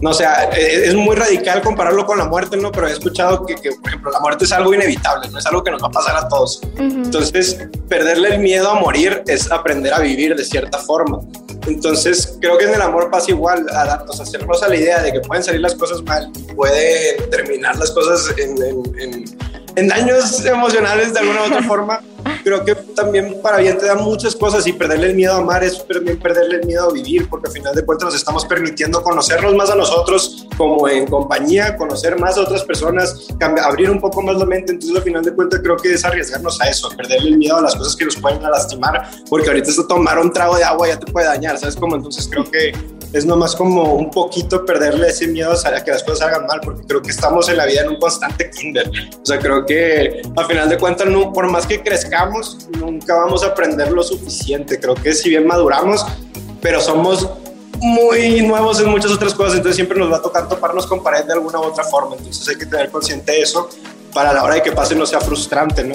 no 0.00 0.12
sé, 0.12 0.26
es 0.54 0.94
muy 0.94 1.16
radical 1.16 1.62
compararlo 1.62 2.06
con 2.06 2.18
la 2.18 2.26
muerte, 2.26 2.56
¿no? 2.56 2.70
Pero 2.70 2.88
he 2.88 2.92
escuchado 2.92 3.44
que, 3.44 3.54
por 3.54 3.88
ejemplo, 3.88 4.10
la 4.10 4.20
muerte 4.20 4.44
es 4.44 4.52
algo 4.52 4.72
inevitable, 4.72 5.28
no 5.30 5.38
es 5.38 5.46
algo 5.46 5.62
que 5.62 5.70
nos 5.70 5.82
va 5.82 5.88
a 5.88 5.90
pasar 5.90 6.16
a 6.16 6.28
todos. 6.28 6.60
Entonces, 6.78 7.66
perderle 7.88 8.34
el 8.34 8.38
miedo 8.40 8.70
a 8.70 8.74
morir 8.74 9.22
es 9.26 9.50
aprender 9.50 9.92
a 9.92 10.00
vivir 10.00 10.36
de 10.36 10.44
cierta 10.44 10.78
forma. 10.78 11.20
Entonces, 11.66 12.38
creo 12.40 12.56
que 12.56 12.64
en 12.64 12.74
el 12.74 12.82
amor 12.82 13.10
pasa 13.10 13.30
igual, 13.30 13.66
a, 13.70 14.04
o 14.08 14.22
hacernos 14.22 14.62
a 14.62 14.68
la 14.68 14.76
idea 14.76 15.02
de 15.02 15.12
que 15.12 15.20
pueden 15.20 15.42
salir 15.42 15.60
las 15.60 15.74
cosas 15.74 16.02
mal, 16.02 16.30
pueden 16.54 17.28
terminar 17.30 17.76
las 17.76 17.90
cosas 17.90 18.32
en, 18.38 18.56
en 18.98 19.24
daños 19.86 20.44
emocionales 20.44 21.14
de 21.14 21.20
alguna 21.20 21.42
u 21.42 21.46
otra 21.46 21.62
forma 21.62 22.00
creo 22.42 22.64
que 22.64 22.74
también 22.74 23.40
para 23.42 23.58
bien 23.58 23.78
te 23.78 23.86
da 23.86 23.94
muchas 23.94 24.34
cosas 24.34 24.66
y 24.66 24.72
perderle 24.72 25.08
el 25.08 25.14
miedo 25.14 25.34
a 25.34 25.38
amar 25.38 25.62
es 25.64 25.86
también 25.86 26.18
perderle 26.18 26.56
el 26.56 26.66
miedo 26.66 26.88
a 26.88 26.92
vivir, 26.92 27.28
porque 27.28 27.48
al 27.48 27.52
final 27.52 27.74
de 27.74 27.84
cuentas 27.84 28.06
nos 28.06 28.14
estamos 28.14 28.44
permitiendo 28.46 29.02
conocernos 29.02 29.54
más 29.54 29.70
a 29.70 29.74
nosotros 29.74 30.46
como 30.56 30.88
en 30.88 31.06
compañía, 31.06 31.76
conocer 31.76 32.18
más 32.18 32.36
a 32.36 32.42
otras 32.42 32.64
personas, 32.64 33.28
abrir 33.62 33.90
un 33.90 34.00
poco 34.00 34.22
más 34.22 34.36
la 34.36 34.46
mente. 34.46 34.72
Entonces, 34.72 34.96
al 34.96 35.02
final 35.02 35.22
de 35.22 35.32
cuentas, 35.32 35.60
creo 35.62 35.76
que 35.76 35.92
es 35.92 36.04
arriesgarnos 36.04 36.60
a 36.60 36.68
eso, 36.68 36.88
perderle 36.96 37.30
el 37.30 37.38
miedo 37.38 37.56
a 37.58 37.62
las 37.62 37.76
cosas 37.76 37.94
que 37.94 38.04
nos 38.04 38.16
pueden 38.16 38.42
lastimar, 38.42 39.08
porque 39.28 39.48
ahorita 39.48 39.70
esto 39.70 39.86
tomar 39.86 40.18
un 40.18 40.32
trago 40.32 40.56
de 40.56 40.64
agua 40.64 40.88
ya 40.88 40.98
te 40.98 41.10
puede 41.10 41.26
dañar, 41.26 41.58
¿sabes 41.58 41.76
cómo? 41.76 41.96
Entonces, 41.96 42.28
creo 42.30 42.44
que 42.50 42.72
es 43.12 43.24
nomás 43.24 43.56
como 43.56 43.94
un 43.94 44.10
poquito 44.10 44.64
perderle 44.64 45.08
ese 45.08 45.28
miedo 45.28 45.52
a 45.52 45.84
que 45.84 45.90
las 45.90 46.02
cosas 46.02 46.18
salgan 46.20 46.46
mal, 46.46 46.60
porque 46.62 46.86
creo 46.86 47.02
que 47.02 47.10
estamos 47.10 47.48
en 47.48 47.56
la 47.56 47.66
vida 47.66 47.82
en 47.82 47.90
un 47.90 47.96
constante 47.96 48.50
kinder. 48.50 48.90
O 49.22 49.24
sea, 49.24 49.38
creo 49.38 49.64
que 49.64 50.22
a 50.36 50.44
final 50.44 50.68
de 50.68 50.78
cuentas, 50.78 51.08
no, 51.08 51.32
por 51.32 51.50
más 51.50 51.66
que 51.66 51.82
crezcamos, 51.82 52.68
nunca 52.78 53.14
vamos 53.14 53.42
a 53.44 53.48
aprender 53.48 53.90
lo 53.92 54.02
suficiente. 54.02 54.78
Creo 54.78 54.94
que 54.94 55.14
si 55.14 55.30
bien 55.30 55.46
maduramos, 55.46 56.04
pero 56.60 56.80
somos 56.80 57.28
muy 57.80 58.42
nuevos 58.42 58.80
en 58.80 58.88
muchas 58.88 59.12
otras 59.12 59.34
cosas, 59.34 59.54
entonces 59.54 59.76
siempre 59.76 59.98
nos 59.98 60.12
va 60.12 60.16
a 60.16 60.22
tocar 60.22 60.48
toparnos 60.48 60.86
con 60.86 61.02
pared 61.02 61.24
de 61.24 61.32
alguna 61.32 61.60
u 61.60 61.64
otra 61.64 61.84
forma. 61.84 62.16
Entonces 62.16 62.46
hay 62.48 62.56
que 62.56 62.66
tener 62.66 62.90
consciente 62.90 63.32
de 63.32 63.42
eso 63.42 63.68
para 64.12 64.32
la 64.32 64.42
hora 64.42 64.54
de 64.54 64.62
que 64.62 64.72
pase 64.72 64.94
no 64.94 65.06
sea 65.06 65.20
frustrante, 65.20 65.84
¿no? 65.84 65.94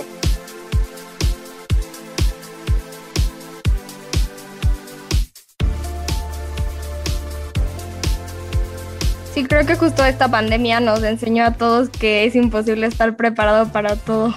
Creo 9.47 9.65
que 9.65 9.75
justo 9.75 10.05
esta 10.05 10.29
pandemia 10.29 10.79
nos 10.79 11.03
enseñó 11.03 11.45
a 11.45 11.51
todos 11.51 11.89
que 11.89 12.25
es 12.25 12.35
imposible 12.35 12.87
estar 12.87 13.15
preparado 13.15 13.71
para 13.71 13.95
todo. 13.95 14.33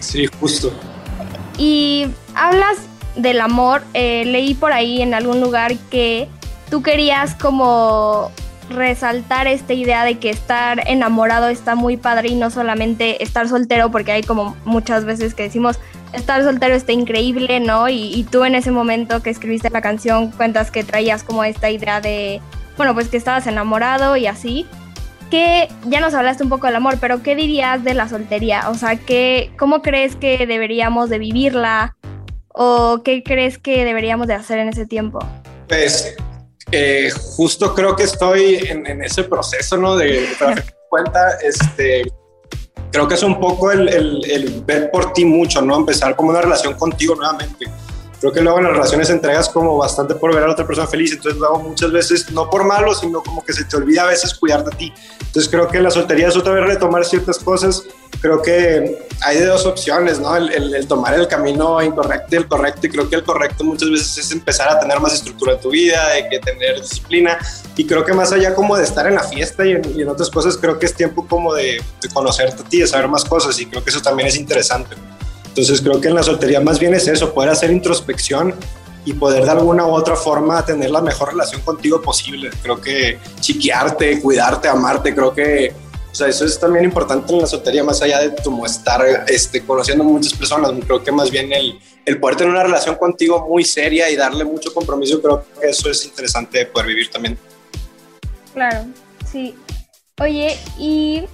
Sí, 0.00 0.26
justo. 0.40 0.72
Y 1.58 2.06
hablas 2.34 2.78
del 3.16 3.40
amor, 3.40 3.82
eh, 3.94 4.24
leí 4.24 4.54
por 4.54 4.72
ahí 4.72 5.02
en 5.02 5.14
algún 5.14 5.40
lugar 5.40 5.76
que 5.90 6.28
tú 6.70 6.82
querías 6.82 7.34
como 7.34 8.30
resaltar 8.68 9.46
esta 9.46 9.74
idea 9.74 10.04
de 10.04 10.18
que 10.18 10.28
estar 10.28 10.82
enamorado 10.88 11.48
está 11.48 11.76
muy 11.76 11.96
padre 11.96 12.28
y 12.30 12.34
no 12.34 12.50
solamente 12.50 13.22
estar 13.22 13.48
soltero, 13.48 13.90
porque 13.90 14.12
hay 14.12 14.22
como 14.22 14.56
muchas 14.64 15.04
veces 15.04 15.34
que 15.34 15.44
decimos 15.44 15.78
estar 16.12 16.42
soltero 16.42 16.74
está 16.74 16.92
increíble, 16.92 17.60
¿no? 17.60 17.88
Y, 17.88 18.12
y, 18.12 18.24
tú 18.24 18.44
en 18.44 18.54
ese 18.54 18.70
momento 18.70 19.22
que 19.22 19.30
escribiste 19.30 19.70
la 19.70 19.80
canción 19.80 20.30
cuentas 20.32 20.70
que 20.70 20.82
traías 20.82 21.22
como 21.22 21.44
esta 21.44 21.70
idea 21.70 22.00
de, 22.00 22.40
bueno, 22.76 22.94
pues 22.94 23.08
que 23.08 23.16
estabas 23.16 23.46
enamorado 23.46 24.16
y 24.16 24.26
así. 24.26 24.66
Que 25.30 25.68
ya 25.86 26.00
nos 26.00 26.14
hablaste 26.14 26.44
un 26.44 26.50
poco 26.50 26.66
del 26.66 26.76
amor, 26.76 26.98
pero 27.00 27.22
¿qué 27.22 27.34
dirías 27.34 27.82
de 27.82 27.94
la 27.94 28.08
soltería? 28.08 28.68
O 28.70 28.74
sea, 28.74 28.96
¿qué, 28.96 29.50
¿cómo 29.58 29.82
crees 29.82 30.14
que 30.14 30.46
deberíamos 30.46 31.10
de 31.10 31.18
vivirla? 31.18 31.96
¿O 32.48 33.02
qué 33.04 33.22
crees 33.24 33.58
que 33.58 33.84
deberíamos 33.84 34.28
de 34.28 34.34
hacer 34.34 34.58
en 34.58 34.68
ese 34.68 34.86
tiempo? 34.86 35.18
Pues 35.68 36.16
eh, 36.70 37.10
justo 37.36 37.74
creo 37.74 37.96
que 37.96 38.04
estoy 38.04 38.56
en, 38.68 39.02
ese 39.02 39.24
proceso, 39.24 39.76
¿no? 39.76 39.96
De, 39.96 40.06
de 40.06 40.62
cuenta, 40.88 41.38
este, 41.42 42.04
creo 42.90 43.06
que 43.06 43.14
es 43.14 43.22
un 43.22 43.38
poco 43.38 43.70
el, 43.72 43.88
el, 43.88 44.62
ver 44.64 44.90
por 44.90 45.12
ti 45.12 45.24
mucho, 45.24 45.60
¿no? 45.60 45.76
Empezar 45.76 46.16
como 46.16 46.30
una 46.30 46.40
relación 46.40 46.74
contigo 46.74 47.14
nuevamente. 47.14 47.66
Creo 48.20 48.32
que 48.32 48.40
luego 48.40 48.58
en 48.58 48.64
las 48.64 48.72
relaciones 48.72 49.10
entregas 49.10 49.48
como 49.48 49.76
bastante 49.76 50.14
por 50.14 50.34
ver 50.34 50.44
a 50.44 50.46
la 50.46 50.52
otra 50.52 50.66
persona 50.66 50.86
feliz, 50.86 51.12
entonces 51.12 51.38
luego 51.38 51.58
muchas 51.58 51.92
veces, 51.92 52.30
no 52.30 52.48
por 52.48 52.64
malo, 52.64 52.94
sino 52.94 53.22
como 53.22 53.44
que 53.44 53.52
se 53.52 53.64
te 53.64 53.76
olvida 53.76 54.02
a 54.02 54.06
veces 54.06 54.34
cuidar 54.34 54.64
de 54.64 54.74
ti. 54.76 54.92
Entonces 55.20 55.48
creo 55.48 55.68
que 55.68 55.80
la 55.80 55.90
soltería 55.90 56.28
es 56.28 56.36
otra 56.36 56.52
vez 56.54 56.66
retomar 56.66 57.04
ciertas 57.04 57.38
cosas 57.38 57.84
creo 58.20 58.42
que 58.42 59.06
hay 59.22 59.38
de 59.38 59.46
dos 59.46 59.66
opciones, 59.66 60.18
¿no? 60.18 60.36
El, 60.36 60.86
tomar 60.86 61.14
el 61.14 61.28
camino 61.28 61.82
incorrecto 61.82 62.34
y 62.34 62.36
el 62.36 62.48
correcto. 62.48 62.86
Y 62.86 62.90
creo 62.90 63.08
que 63.08 63.16
el 63.16 63.24
correcto 63.24 63.64
muchas 63.64 63.90
veces 63.90 64.18
es 64.18 64.32
empezar 64.32 64.68
a 64.68 64.78
tener 64.78 65.00
más 65.00 65.14
estructura 65.14 65.52
en 65.54 65.60
tu 65.60 65.70
vida, 65.70 66.08
de 66.10 66.28
que 66.28 66.38
tener 66.38 66.80
disciplina. 66.80 67.38
Y 67.76 67.86
creo 67.86 68.04
que 68.04 68.12
más 68.12 68.32
allá 68.32 68.54
como 68.54 68.76
de 68.76 68.84
estar 68.84 69.06
en 69.06 69.14
la 69.14 69.22
fiesta 69.22 69.64
y 69.66 69.72
en, 69.72 70.08
otras 70.08 70.30
cosas, 70.30 70.56
creo 70.56 70.78
que 70.78 70.86
es 70.86 70.94
tiempo 70.94 71.26
como 71.26 71.54
de, 71.54 71.82
de, 72.00 72.08
conocerte 72.12 72.62
a 72.62 72.68
ti, 72.68 72.80
de 72.80 72.86
saber 72.86 73.08
más 73.08 73.24
cosas. 73.24 73.58
Y 73.60 73.66
creo 73.66 73.82
que 73.82 73.90
eso 73.90 74.00
también 74.00 74.28
es 74.28 74.36
interesante. 74.36 74.96
Entonces 75.56 75.80
creo 75.80 75.98
que 76.02 76.08
en 76.08 76.14
la 76.14 76.22
soltería 76.22 76.60
más 76.60 76.78
bien 76.78 76.92
es 76.92 77.08
eso, 77.08 77.32
poder 77.32 77.48
hacer 77.48 77.70
introspección 77.70 78.54
y 79.06 79.14
poder 79.14 79.44
de 79.44 79.52
alguna 79.52 79.86
u 79.86 79.92
otra 79.92 80.14
forma 80.14 80.62
tener 80.66 80.90
la 80.90 81.00
mejor 81.00 81.30
relación 81.30 81.62
contigo 81.62 82.02
posible. 82.02 82.50
Creo 82.60 82.78
que 82.78 83.18
chiquearte, 83.40 84.20
cuidarte, 84.20 84.68
amarte, 84.68 85.14
creo 85.14 85.32
que 85.32 85.72
o 86.12 86.14
sea, 86.14 86.28
eso 86.28 86.44
es 86.44 86.60
también 86.60 86.84
importante 86.84 87.32
en 87.32 87.40
la 87.40 87.46
soltería, 87.46 87.82
más 87.82 88.02
allá 88.02 88.20
de 88.20 88.34
como 88.42 88.66
estar 88.66 89.02
este, 89.28 89.64
conociendo 89.64 90.04
muchas 90.04 90.34
personas. 90.34 90.72
Creo 90.86 91.02
que 91.02 91.10
más 91.10 91.30
bien 91.30 91.50
el, 91.50 91.78
el 92.04 92.20
poder 92.20 92.36
tener 92.36 92.52
una 92.52 92.62
relación 92.62 92.96
contigo 92.96 93.46
muy 93.48 93.64
seria 93.64 94.10
y 94.10 94.16
darle 94.16 94.44
mucho 94.44 94.74
compromiso, 94.74 95.22
creo 95.22 95.42
que 95.58 95.68
eso 95.70 95.90
es 95.90 96.04
interesante 96.04 96.58
de 96.58 96.66
poder 96.66 96.88
vivir 96.88 97.10
también. 97.10 97.38
Claro, 98.52 98.84
sí. 99.30 99.54
Oye, 100.20 100.58
y 100.78 101.24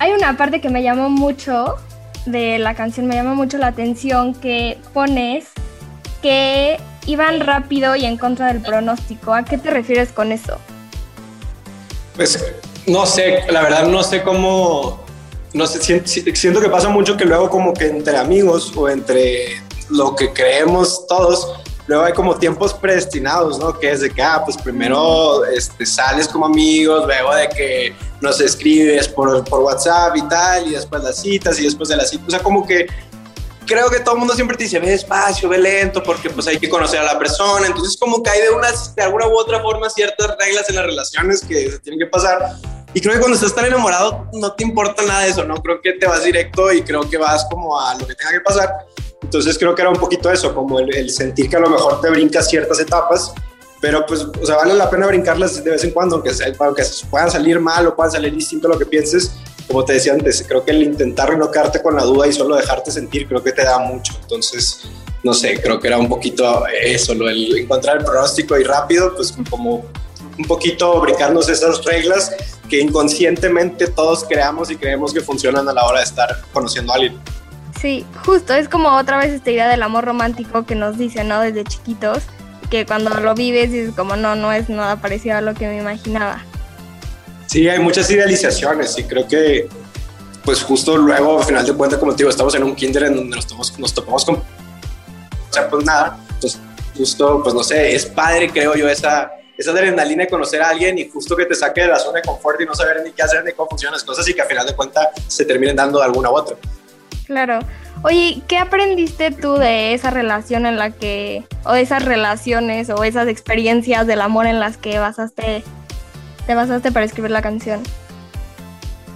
hay 0.00 0.12
una 0.12 0.36
parte 0.36 0.60
que 0.60 0.68
me 0.68 0.82
llamó 0.82 1.10
mucho 1.10 1.76
de 2.26 2.58
la 2.58 2.74
canción, 2.74 3.06
me 3.06 3.14
llama 3.14 3.34
mucho 3.34 3.58
la 3.58 3.68
atención 3.68 4.34
que 4.34 4.78
pones 4.92 5.46
que 6.22 6.78
iban 7.06 7.40
rápido 7.40 7.96
y 7.96 8.04
en 8.04 8.16
contra 8.16 8.46
del 8.46 8.62
pronóstico. 8.62 9.34
¿A 9.34 9.44
qué 9.44 9.58
te 9.58 9.70
refieres 9.70 10.10
con 10.10 10.32
eso? 10.32 10.58
Pues 12.16 12.42
no 12.86 13.06
sé, 13.06 13.44
la 13.50 13.62
verdad 13.62 13.86
no 13.88 14.02
sé 14.02 14.22
cómo, 14.22 15.04
no 15.52 15.66
sé, 15.66 16.04
siento 16.06 16.60
que 16.60 16.68
pasa 16.68 16.88
mucho 16.88 17.16
que 17.16 17.24
luego 17.24 17.50
como 17.50 17.74
que 17.74 17.88
entre 17.88 18.16
amigos 18.16 18.72
o 18.76 18.88
entre 18.88 19.62
lo 19.90 20.14
que 20.14 20.32
creemos 20.32 21.06
todos, 21.06 21.54
luego 21.86 22.04
hay 22.04 22.12
como 22.12 22.36
tiempos 22.36 22.72
predestinados, 22.72 23.58
¿no? 23.58 23.78
Que 23.78 23.90
es 23.90 24.00
de 24.00 24.10
que, 24.10 24.22
ah, 24.22 24.42
pues 24.44 24.56
primero 24.56 25.44
este, 25.44 25.84
sales 25.84 26.28
como 26.28 26.46
amigos, 26.46 27.04
luego 27.06 27.34
de 27.34 27.48
que 27.48 27.94
nos 28.24 28.40
escribes 28.40 29.06
por, 29.06 29.44
por 29.44 29.60
WhatsApp 29.60 30.16
y 30.16 30.22
tal, 30.28 30.66
y 30.66 30.70
después 30.70 31.02
las 31.02 31.20
citas, 31.20 31.60
y 31.60 31.64
después 31.64 31.88
de 31.88 31.96
las 31.96 32.10
citas, 32.10 32.26
o 32.26 32.30
sea, 32.30 32.40
como 32.40 32.66
que 32.66 32.86
creo 33.66 33.90
que 33.90 34.00
todo 34.00 34.14
el 34.14 34.18
mundo 34.20 34.34
siempre 34.34 34.56
te 34.56 34.64
dice, 34.64 34.78
ve 34.78 34.90
despacio, 34.90 35.48
ve 35.48 35.58
lento, 35.58 36.02
porque 36.02 36.30
pues 36.30 36.46
hay 36.46 36.58
que 36.58 36.68
conocer 36.68 37.00
a 37.00 37.04
la 37.04 37.18
persona. 37.18 37.66
Entonces 37.66 37.96
como 37.98 38.22
que 38.22 38.30
hay 38.30 38.42
de, 38.42 38.50
unas, 38.50 38.94
de 38.94 39.02
alguna 39.02 39.26
u 39.26 39.36
otra 39.36 39.60
forma 39.60 39.88
ciertas 39.90 40.36
reglas 40.38 40.68
en 40.68 40.76
las 40.76 40.84
relaciones 40.84 41.40
que 41.42 41.70
se 41.70 41.78
tienen 41.80 41.98
que 41.98 42.06
pasar. 42.06 42.56
Y 42.92 43.00
creo 43.00 43.14
que 43.14 43.20
cuando 43.20 43.36
estás 43.36 43.54
tan 43.54 43.64
enamorado 43.64 44.28
no 44.32 44.52
te 44.52 44.62
importa 44.64 45.02
nada 45.02 45.22
de 45.22 45.30
eso, 45.30 45.44
¿no? 45.44 45.54
Creo 45.56 45.80
que 45.80 45.94
te 45.94 46.06
vas 46.06 46.24
directo 46.24 46.72
y 46.72 46.82
creo 46.82 47.08
que 47.08 47.16
vas 47.16 47.44
como 47.50 47.78
a 47.78 47.94
lo 47.94 48.06
que 48.06 48.14
tenga 48.14 48.32
que 48.32 48.40
pasar. 48.40 48.70
Entonces 49.22 49.58
creo 49.58 49.74
que 49.74 49.82
era 49.82 49.90
un 49.90 49.98
poquito 49.98 50.30
eso, 50.30 50.54
como 50.54 50.78
el, 50.78 51.10
sentir 51.10 51.48
que 51.48 51.56
a 51.56 51.60
lo 51.60 51.70
mejor 51.70 52.00
te 52.00 52.10
brincas 52.10 52.48
ciertas 52.48 52.78
etapas, 52.78 53.32
pero 53.84 54.06
pues, 54.06 54.22
o 54.22 54.46
sea, 54.46 54.56
vale 54.56 54.72
la 54.72 54.88
pena 54.88 55.06
brincarlas 55.06 55.62
de 55.62 55.70
vez 55.70 55.84
en 55.84 55.90
cuando, 55.90 56.16
aunque, 56.16 56.30
aunque 56.58 56.82
puedan 57.10 57.30
salir 57.30 57.60
mal 57.60 57.86
o 57.86 57.94
puedan 57.94 58.12
salir 58.12 58.34
distinto 58.34 58.66
a 58.66 58.70
lo 58.70 58.78
que 58.78 58.86
pienses, 58.86 59.32
como 59.68 59.84
te 59.84 59.92
decía 59.92 60.14
antes, 60.14 60.42
creo 60.48 60.64
que 60.64 60.70
el 60.70 60.84
intentar 60.84 61.38
quedarte 61.52 61.82
con 61.82 61.94
la 61.94 62.02
duda 62.02 62.26
y 62.26 62.32
solo 62.32 62.56
dejarte 62.56 62.90
sentir, 62.90 63.28
creo 63.28 63.42
que 63.42 63.52
te 63.52 63.62
da 63.62 63.78
mucho. 63.78 64.14
Entonces, 64.22 64.88
no 65.22 65.34
sé, 65.34 65.60
creo 65.60 65.78
que 65.78 65.88
era 65.88 65.98
un 65.98 66.08
poquito 66.08 66.64
eso, 66.66 67.12
lo, 67.12 67.28
el 67.28 67.58
encontrar 67.58 67.98
el 67.98 68.04
pronóstico 68.06 68.58
y 68.58 68.64
rápido, 68.64 69.14
pues 69.14 69.34
como 69.50 69.84
un 70.38 70.44
poquito 70.46 70.98
brincarnos 71.02 71.50
esas 71.50 71.84
reglas 71.84 72.34
que 72.70 72.80
inconscientemente 72.80 73.88
todos 73.88 74.24
creamos 74.24 74.70
y 74.70 74.76
creemos 74.76 75.12
que 75.12 75.20
funcionan 75.20 75.68
a 75.68 75.74
la 75.74 75.84
hora 75.84 75.98
de 75.98 76.06
estar 76.06 76.40
conociendo 76.54 76.90
a 76.90 76.94
alguien. 76.94 77.20
Sí, 77.78 78.06
justo, 78.24 78.54
es 78.54 78.66
como 78.66 78.96
otra 78.96 79.18
vez 79.18 79.30
esta 79.30 79.50
idea 79.50 79.68
del 79.68 79.82
amor 79.82 80.06
romántico 80.06 80.64
que 80.64 80.74
nos 80.74 80.96
dicen, 80.96 81.28
¿no? 81.28 81.42
Desde 81.42 81.64
chiquitos, 81.64 82.22
que 82.74 82.86
cuando 82.86 83.10
lo 83.10 83.34
vives 83.36 83.70
dices 83.70 83.94
como 83.94 84.16
no, 84.16 84.34
no 84.34 84.52
es 84.52 84.68
nada 84.68 84.96
parecido 84.96 85.36
a 85.36 85.40
lo 85.40 85.54
que 85.54 85.68
me 85.68 85.78
imaginaba. 85.78 86.42
Sí, 87.46 87.68
hay 87.68 87.78
muchas 87.78 88.10
idealizaciones 88.10 88.98
y 88.98 89.04
creo 89.04 89.28
que, 89.28 89.68
pues 90.44 90.60
justo 90.64 90.96
luego, 90.96 91.38
al 91.38 91.44
final 91.44 91.64
de 91.64 91.72
cuentas, 91.72 92.00
como 92.00 92.10
te 92.12 92.18
digo, 92.18 92.30
estamos 92.30 92.52
en 92.56 92.64
un 92.64 92.74
kinder 92.74 93.04
en 93.04 93.14
donde 93.14 93.36
nos 93.36 93.46
topamos, 93.46 93.78
nos 93.78 93.94
topamos 93.94 94.24
con... 94.24 94.34
O 94.34 95.52
sea, 95.52 95.70
pues 95.70 95.84
nada, 95.84 96.18
entonces 96.30 96.60
justo, 96.96 97.40
pues 97.44 97.54
no 97.54 97.62
sé, 97.62 97.94
es 97.94 98.06
padre, 98.06 98.50
creo 98.50 98.74
yo, 98.74 98.88
esa, 98.88 99.30
esa 99.56 99.70
adrenalina 99.70 100.24
de 100.24 100.28
conocer 100.28 100.60
a 100.60 100.70
alguien 100.70 100.98
y 100.98 101.08
justo 101.08 101.36
que 101.36 101.46
te 101.46 101.54
saque 101.54 101.82
de 101.82 101.88
la 101.88 102.00
zona 102.00 102.16
de 102.16 102.22
confort 102.22 102.60
y 102.60 102.64
no 102.64 102.74
saber 102.74 103.04
ni 103.04 103.12
qué 103.12 103.22
hacer 103.22 103.44
ni 103.44 103.52
cómo 103.52 103.68
funcionan 103.70 103.92
las 103.92 104.02
cosas 104.02 104.28
y 104.28 104.34
que 104.34 104.42
al 104.42 104.48
final 104.48 104.66
de 104.66 104.74
cuentas 104.74 105.10
se 105.28 105.44
terminen 105.44 105.76
dando 105.76 106.00
de 106.00 106.06
alguna 106.06 106.28
u 106.28 106.34
otra. 106.34 106.56
Claro. 107.24 107.60
Oye, 108.06 108.42
¿qué 108.46 108.58
aprendiste 108.58 109.30
tú 109.30 109.54
de 109.54 109.94
esa 109.94 110.10
relación 110.10 110.66
en 110.66 110.76
la 110.76 110.90
que, 110.90 111.46
o 111.64 111.72
de 111.72 111.80
esas 111.80 112.04
relaciones 112.04 112.90
o 112.90 113.02
esas 113.02 113.28
experiencias 113.28 114.06
del 114.06 114.20
amor 114.20 114.44
en 114.44 114.60
las 114.60 114.76
que 114.76 114.98
basaste 114.98 115.64
te 116.46 116.54
basaste 116.54 116.92
para 116.92 117.06
escribir 117.06 117.30
la 117.30 117.40
canción? 117.40 117.80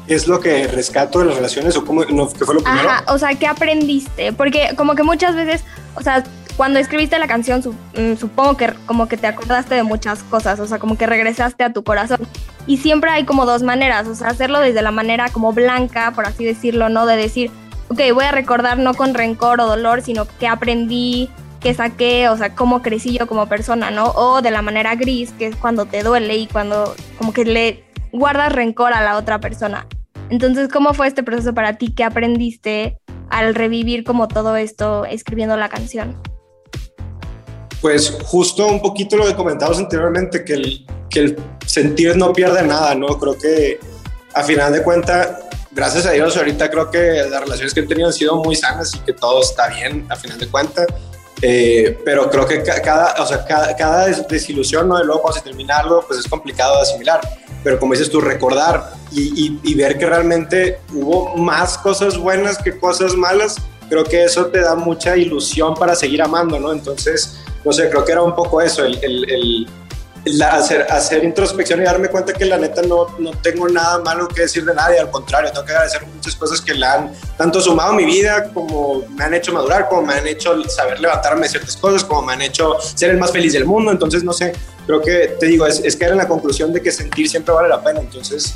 ¿Es 0.06 0.26
lo 0.26 0.40
que 0.40 0.66
rescato 0.68 1.18
de 1.18 1.26
las 1.26 1.36
relaciones 1.36 1.76
o 1.76 1.84
cómo, 1.84 2.02
no, 2.06 2.30
qué 2.30 2.46
fue 2.46 2.54
lo 2.54 2.62
primero? 2.62 2.88
Ajá, 2.88 3.12
o 3.12 3.18
sea, 3.18 3.34
¿qué 3.34 3.46
aprendiste? 3.46 4.32
Porque 4.32 4.70
como 4.74 4.94
que 4.94 5.02
muchas 5.02 5.34
veces, 5.34 5.64
o 5.94 6.00
sea, 6.00 6.24
cuando 6.56 6.78
escribiste 6.78 7.18
la 7.18 7.26
canción, 7.26 7.60
mm, 7.60 8.16
supongo 8.16 8.56
que 8.56 8.72
como 8.86 9.06
que 9.06 9.18
te 9.18 9.26
acordaste 9.26 9.74
de 9.74 9.82
muchas 9.82 10.22
cosas, 10.22 10.60
o 10.60 10.66
sea, 10.66 10.78
como 10.78 10.96
que 10.96 11.06
regresaste 11.06 11.62
a 11.62 11.74
tu 11.74 11.84
corazón. 11.84 12.26
Y 12.66 12.78
siempre 12.78 13.10
hay 13.10 13.26
como 13.26 13.44
dos 13.44 13.62
maneras, 13.62 14.06
o 14.08 14.14
sea, 14.14 14.28
hacerlo 14.28 14.60
desde 14.60 14.80
la 14.80 14.92
manera 14.92 15.28
como 15.28 15.52
blanca, 15.52 16.12
por 16.14 16.24
así 16.24 16.46
decirlo, 16.46 16.88
¿no? 16.88 17.04
De 17.04 17.16
decir, 17.16 17.50
ok, 17.88 18.00
voy 18.14 18.24
a 18.24 18.32
recordar 18.32 18.78
no 18.78 18.94
con 18.94 19.14
rencor 19.14 19.60
o 19.60 19.66
dolor, 19.66 20.02
sino 20.02 20.26
que 20.38 20.46
aprendí, 20.46 21.30
que 21.60 21.74
saqué, 21.74 22.28
o 22.28 22.36
sea, 22.36 22.54
cómo 22.54 22.82
crecí 22.82 23.16
yo 23.16 23.26
como 23.26 23.46
persona, 23.46 23.90
¿no? 23.90 24.12
O 24.12 24.42
de 24.42 24.50
la 24.50 24.62
manera 24.62 24.94
gris, 24.94 25.32
que 25.32 25.46
es 25.46 25.56
cuando 25.56 25.86
te 25.86 26.02
duele 26.02 26.36
y 26.36 26.46
cuando 26.46 26.94
como 27.18 27.32
que 27.32 27.44
le 27.44 27.84
guardas 28.12 28.52
rencor 28.52 28.92
a 28.92 29.02
la 29.02 29.16
otra 29.16 29.40
persona. 29.40 29.86
Entonces, 30.30 30.68
¿cómo 30.68 30.94
fue 30.94 31.06
este 31.06 31.22
proceso 31.22 31.54
para 31.54 31.78
ti? 31.78 31.92
¿Qué 31.92 32.04
aprendiste 32.04 32.98
al 33.30 33.54
revivir 33.54 34.04
como 34.04 34.28
todo 34.28 34.56
esto 34.56 35.04
escribiendo 35.04 35.56
la 35.56 35.68
canción? 35.68 36.16
pues 37.80 38.16
justo 38.24 38.66
un 38.66 38.80
poquito 38.80 39.16
lo 39.16 39.26
que 39.26 39.34
comentábamos 39.34 39.78
anteriormente, 39.78 40.44
que 40.44 40.54
el, 40.54 40.86
que 41.08 41.20
el 41.20 41.36
sentir 41.66 42.16
no 42.16 42.32
pierde 42.32 42.62
nada, 42.66 42.94
¿no? 42.94 43.06
Creo 43.18 43.38
que 43.38 43.78
a 44.34 44.42
final 44.42 44.72
de 44.72 44.82
cuentas, 44.82 45.28
gracias 45.78 46.06
a 46.06 46.10
Dios, 46.10 46.36
ahorita 46.36 46.68
creo 46.72 46.90
que 46.90 47.22
las 47.30 47.40
relaciones 47.40 47.72
que 47.72 47.78
he 47.78 47.86
tenido 47.86 48.08
han 48.08 48.12
sido 48.12 48.34
muy 48.42 48.56
sanas 48.56 48.92
y 48.96 48.98
que 48.98 49.12
todo 49.12 49.40
está 49.40 49.68
bien 49.68 50.06
a 50.08 50.16
final 50.16 50.36
de 50.36 50.48
cuentas. 50.48 50.86
Eh, 51.40 51.96
pero 52.04 52.28
creo 52.28 52.48
que 52.48 52.64
cada, 52.64 53.14
o 53.22 53.24
sea, 53.24 53.44
cada, 53.44 53.76
cada 53.76 54.06
desilusión, 54.06 54.88
¿no? 54.88 54.98
De 54.98 55.04
luego 55.04 55.22
cuando 55.22 55.38
se 55.38 55.44
termina 55.44 55.78
algo, 55.78 56.04
pues 56.04 56.18
es 56.18 56.26
complicado 56.26 56.74
de 56.74 56.82
asimilar. 56.82 57.20
Pero 57.62 57.78
como 57.78 57.92
dices 57.92 58.10
tú, 58.10 58.20
recordar 58.20 58.90
y, 59.12 59.46
y, 59.46 59.60
y 59.62 59.74
ver 59.76 59.96
que 59.98 60.06
realmente 60.06 60.80
hubo 60.92 61.36
más 61.36 61.78
cosas 61.78 62.18
buenas 62.18 62.58
que 62.58 62.76
cosas 62.76 63.14
malas, 63.14 63.58
creo 63.88 64.02
que 64.02 64.24
eso 64.24 64.46
te 64.46 64.60
da 64.60 64.74
mucha 64.74 65.16
ilusión 65.16 65.74
para 65.74 65.94
seguir 65.94 66.20
amando, 66.22 66.58
¿no? 66.58 66.72
Entonces, 66.72 67.38
no 67.64 67.72
sé, 67.72 67.88
creo 67.88 68.04
que 68.04 68.10
era 68.10 68.22
un 68.22 68.34
poco 68.34 68.60
eso, 68.60 68.84
el, 68.84 68.98
el, 69.04 69.30
el 69.30 69.68
hacer, 70.42 70.86
hacer 70.90 71.24
introspección 71.24 71.80
y 71.80 71.84
darme 71.84 72.08
cuenta 72.08 72.32
que 72.32 72.44
la 72.44 72.56
neta 72.56 72.82
no, 72.82 73.06
no 73.18 73.30
tengo 73.42 73.68
nada 73.68 73.98
malo 74.00 74.28
que 74.28 74.42
decir 74.42 74.64
de 74.64 74.74
nadie, 74.74 74.98
al 74.98 75.10
contrario, 75.10 75.50
tengo 75.50 75.64
que 75.64 75.72
agradecer 75.72 76.06
muchas 76.06 76.34
cosas 76.36 76.60
que 76.60 76.74
le 76.74 76.86
han 76.86 77.12
tanto 77.36 77.60
sumado 77.60 77.92
a 77.92 77.94
mi 77.94 78.04
vida 78.04 78.50
como 78.52 79.04
me 79.16 79.24
han 79.24 79.34
hecho 79.34 79.52
madurar, 79.52 79.88
como 79.88 80.02
me 80.02 80.14
han 80.14 80.26
hecho 80.26 80.62
saber 80.68 81.00
levantarme 81.00 81.42
de 81.42 81.48
ciertas 81.50 81.76
cosas, 81.76 82.04
como 82.04 82.22
me 82.22 82.32
han 82.32 82.42
hecho 82.42 82.76
ser 82.80 83.10
el 83.10 83.18
más 83.18 83.32
feliz 83.32 83.52
del 83.52 83.64
mundo, 83.64 83.90
entonces 83.90 84.24
no 84.24 84.32
sé, 84.32 84.52
creo 84.86 85.00
que 85.00 85.36
te 85.38 85.46
digo, 85.46 85.66
es, 85.66 85.80
es 85.80 85.96
caer 85.96 86.12
en 86.12 86.18
la 86.18 86.28
conclusión 86.28 86.72
de 86.72 86.82
que 86.82 86.90
sentir 86.90 87.28
siempre 87.28 87.54
vale 87.54 87.68
la 87.68 87.82
pena, 87.82 88.00
entonces 88.00 88.54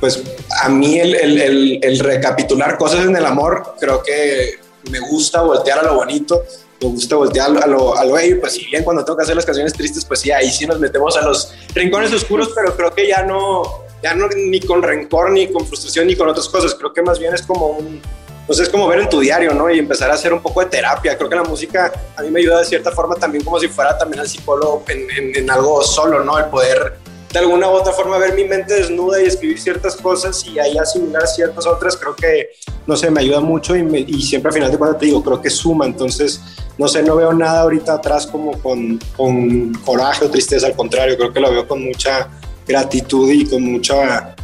pues 0.00 0.22
a 0.62 0.68
mí 0.68 0.98
el, 0.98 1.14
el, 1.14 1.40
el, 1.40 1.78
el 1.82 1.98
recapitular 2.00 2.76
cosas 2.76 3.06
en 3.06 3.16
el 3.16 3.24
amor 3.24 3.74
creo 3.78 4.02
que 4.02 4.58
me 4.90 5.00
gusta 5.00 5.40
voltear 5.40 5.78
a 5.78 5.82
lo 5.82 5.94
bonito 5.94 6.44
me 6.80 6.88
gusta 6.88 7.16
voltear 7.16 7.56
a 7.62 7.66
lo, 7.66 7.96
a 7.96 8.04
lo 8.04 8.18
ello, 8.18 8.40
pues 8.40 8.54
si 8.54 8.66
bien 8.66 8.84
cuando 8.84 9.04
tengo 9.04 9.16
que 9.16 9.22
hacer 9.22 9.36
las 9.36 9.46
canciones 9.46 9.72
tristes, 9.72 10.04
pues 10.04 10.20
sí, 10.20 10.30
ahí 10.30 10.50
sí 10.50 10.66
nos 10.66 10.78
metemos 10.80 11.16
a 11.16 11.22
los 11.22 11.54
rincones 11.74 12.12
oscuros, 12.12 12.50
pero 12.54 12.76
creo 12.76 12.94
que 12.94 13.08
ya 13.08 13.22
no, 13.22 13.84
ya 14.02 14.14
no 14.14 14.28
ni 14.28 14.60
con 14.60 14.82
rencor, 14.82 15.30
ni 15.30 15.50
con 15.50 15.66
frustración, 15.66 16.06
ni 16.06 16.16
con 16.16 16.28
otras 16.28 16.48
cosas, 16.48 16.74
creo 16.74 16.92
que 16.92 17.02
más 17.02 17.18
bien 17.18 17.34
es 17.34 17.42
como 17.42 17.68
un, 17.68 18.00
pues 18.46 18.58
es 18.58 18.68
como 18.68 18.86
ver 18.86 19.00
en 19.00 19.08
tu 19.08 19.20
diario, 19.20 19.54
¿no? 19.54 19.70
Y 19.70 19.78
empezar 19.78 20.10
a 20.10 20.14
hacer 20.14 20.32
un 20.32 20.42
poco 20.42 20.60
de 20.60 20.66
terapia. 20.66 21.16
Creo 21.16 21.30
que 21.30 21.36
la 21.36 21.44
música 21.44 21.90
a 22.14 22.22
mí 22.22 22.30
me 22.30 22.40
ayuda 22.40 22.58
de 22.58 22.66
cierta 22.66 22.90
forma 22.90 23.14
también 23.14 23.42
como 23.42 23.58
si 23.58 23.68
fuera 23.68 23.96
también 23.96 24.20
al 24.20 24.28
psicólogo 24.28 24.84
en, 24.88 25.10
en, 25.10 25.36
en 25.36 25.50
algo 25.50 25.82
solo, 25.82 26.22
¿no? 26.22 26.38
El 26.38 26.46
poder 26.46 26.98
de 27.34 27.40
alguna 27.40 27.68
u 27.68 27.72
otra 27.72 27.92
forma 27.92 28.16
ver 28.16 28.32
mi 28.34 28.44
mente 28.44 28.74
desnuda 28.74 29.20
y 29.20 29.26
escribir 29.26 29.60
ciertas 29.60 29.96
cosas 29.96 30.46
y 30.46 30.56
ahí 30.60 30.78
asimilar 30.78 31.26
ciertas 31.26 31.66
otras, 31.66 31.96
creo 31.96 32.14
que, 32.14 32.50
no 32.86 32.96
sé, 32.96 33.10
me 33.10 33.22
ayuda 33.22 33.40
mucho 33.40 33.74
y, 33.74 34.22
siempre 34.22 34.50
al 34.50 34.54
final 34.54 34.70
de 34.70 34.78
cuentas 34.78 35.00
te 35.00 35.06
digo, 35.06 35.20
creo 35.20 35.42
que 35.42 35.50
suma, 35.50 35.84
entonces, 35.84 36.40
no 36.78 36.86
sé, 36.86 37.02
no 37.02 37.16
veo 37.16 37.32
nada 37.32 37.62
ahorita 37.62 37.94
atrás 37.94 38.28
como 38.28 38.52
con, 38.62 39.00
con 39.16 39.74
coraje 39.84 40.24
o 40.24 40.30
tristeza, 40.30 40.68
al 40.68 40.76
contrario, 40.76 41.16
creo 41.16 41.32
que 41.32 41.40
lo 41.40 41.50
veo 41.50 41.66
con 41.66 41.84
mucha 41.84 42.28
gratitud 42.68 43.28
y 43.28 43.46
con 43.46 43.64
mucha, 43.64 44.36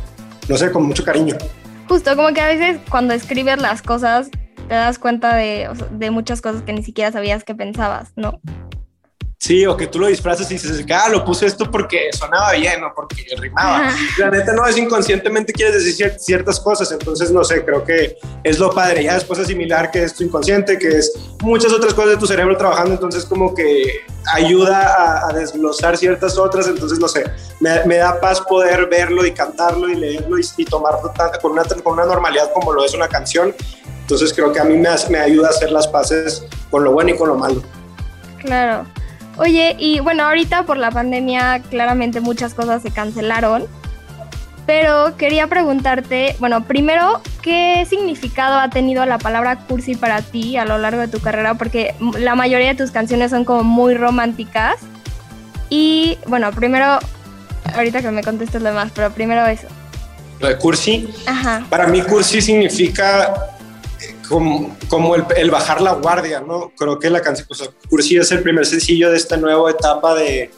no 0.48 0.56
sé, 0.56 0.72
con 0.72 0.82
mucho 0.82 1.04
cariño. 1.04 1.36
Justo, 1.88 2.16
como 2.16 2.32
que 2.34 2.40
a 2.40 2.48
veces 2.48 2.80
cuando 2.90 3.14
escribes 3.14 3.62
las 3.62 3.82
cosas 3.82 4.30
te 4.66 4.74
das 4.74 4.98
cuenta 4.98 5.36
de, 5.36 5.68
de 5.92 6.10
muchas 6.10 6.40
cosas 6.40 6.62
que 6.62 6.72
ni 6.72 6.82
siquiera 6.82 7.12
sabías 7.12 7.44
que 7.44 7.54
pensabas, 7.54 8.10
¿no? 8.16 8.40
Sí, 9.40 9.64
o 9.64 9.74
que 9.74 9.86
tú 9.86 9.98
lo 9.98 10.06
disfrazas 10.06 10.50
y 10.50 10.54
dices, 10.54 10.84
ah, 10.92 11.08
lo 11.08 11.24
puse 11.24 11.46
esto 11.46 11.70
porque 11.70 12.10
sonaba 12.12 12.52
bien 12.52 12.84
o 12.84 12.92
porque 12.94 13.24
rimaba. 13.38 13.88
Ajá. 13.88 13.96
La 14.18 14.30
neta 14.30 14.52
no 14.52 14.66
es 14.66 14.76
inconscientemente 14.76 15.54
quieres 15.54 15.82
decir 15.82 16.14
ciertas 16.18 16.60
cosas, 16.60 16.92
entonces 16.92 17.30
no 17.30 17.42
sé, 17.42 17.64
creo 17.64 17.82
que 17.82 18.18
es 18.44 18.58
lo 18.58 18.70
padre. 18.70 19.04
Ya 19.04 19.14
después 19.14 19.40
asimilar 19.40 19.90
que 19.90 20.02
es 20.02 20.14
tu 20.14 20.24
inconsciente, 20.24 20.78
que 20.78 20.88
es 20.88 21.14
muchas 21.40 21.72
otras 21.72 21.94
cosas 21.94 22.10
de 22.10 22.16
tu 22.18 22.26
cerebro 22.26 22.54
trabajando, 22.54 22.92
entonces 22.92 23.24
como 23.24 23.54
que 23.54 24.02
ayuda 24.34 24.94
a, 24.94 25.30
a 25.30 25.32
desglosar 25.32 25.96
ciertas 25.96 26.36
otras, 26.36 26.68
entonces 26.68 26.98
no 26.98 27.08
sé, 27.08 27.24
me, 27.60 27.82
me, 27.86 27.96
da 27.96 28.20
paz 28.20 28.42
poder 28.42 28.90
verlo 28.90 29.24
y 29.24 29.32
cantarlo 29.32 29.88
y 29.88 29.94
leerlo 29.94 30.38
y, 30.38 30.42
y 30.58 30.66
tomarlo 30.66 31.14
con 31.40 31.52
una, 31.52 31.64
con 31.64 31.94
una 31.94 32.04
normalidad 32.04 32.52
como 32.52 32.74
lo 32.74 32.84
es 32.84 32.92
una 32.92 33.08
canción. 33.08 33.54
Entonces 34.02 34.34
creo 34.34 34.52
que 34.52 34.60
a 34.60 34.64
mí 34.64 34.76
me, 34.76 34.90
me 35.08 35.18
ayuda 35.18 35.46
a 35.46 35.50
hacer 35.50 35.72
las 35.72 35.88
paces 35.88 36.44
con 36.70 36.84
lo 36.84 36.92
bueno 36.92 37.12
y 37.12 37.16
con 37.16 37.28
lo 37.28 37.36
malo. 37.36 37.62
Claro. 38.38 38.86
Oye, 39.40 39.74
y 39.78 40.00
bueno, 40.00 40.24
ahorita 40.24 40.64
por 40.64 40.76
la 40.76 40.90
pandemia 40.90 41.62
claramente 41.70 42.20
muchas 42.20 42.52
cosas 42.52 42.82
se 42.82 42.90
cancelaron, 42.90 43.64
pero 44.66 45.16
quería 45.16 45.46
preguntarte, 45.46 46.36
bueno, 46.40 46.64
primero, 46.64 47.22
¿qué 47.40 47.86
significado 47.88 48.58
ha 48.58 48.68
tenido 48.68 49.06
la 49.06 49.16
palabra 49.16 49.56
cursi 49.60 49.94
para 49.94 50.20
ti 50.20 50.58
a 50.58 50.66
lo 50.66 50.76
largo 50.76 51.00
de 51.00 51.08
tu 51.08 51.20
carrera? 51.20 51.54
Porque 51.54 51.94
la 52.18 52.34
mayoría 52.34 52.68
de 52.68 52.74
tus 52.74 52.90
canciones 52.90 53.30
son 53.30 53.46
como 53.46 53.64
muy 53.64 53.94
románticas. 53.94 54.76
Y 55.70 56.18
bueno, 56.26 56.52
primero, 56.52 56.98
ahorita 57.74 58.02
que 58.02 58.10
me 58.10 58.22
contestes 58.22 58.60
lo 58.60 58.68
demás, 58.68 58.92
pero 58.94 59.10
primero 59.10 59.46
eso. 59.46 59.68
Lo 60.38 60.48
de 60.48 60.58
cursi. 60.58 61.08
Ajá. 61.24 61.64
Para 61.70 61.86
mí 61.86 62.02
cursi 62.02 62.42
significa 62.42 63.56
como, 64.30 64.76
como 64.88 65.16
el, 65.16 65.24
el, 65.36 65.50
bajar 65.50 65.80
la 65.80 65.94
guardia, 65.94 66.40
¿no? 66.40 66.70
Creo 66.78 67.00
que 67.00 67.10
la 67.10 67.20
canción, 67.20 67.48
o 67.50 67.54
sea, 67.54 67.66
Cursi 67.88 68.16
es 68.16 68.30
el 68.30 68.42
primer 68.42 68.64
sencillo 68.64 69.10
de 69.10 69.16
esta 69.16 69.36
nueva 69.36 69.68
etapa 69.72 70.14
de, 70.14 70.50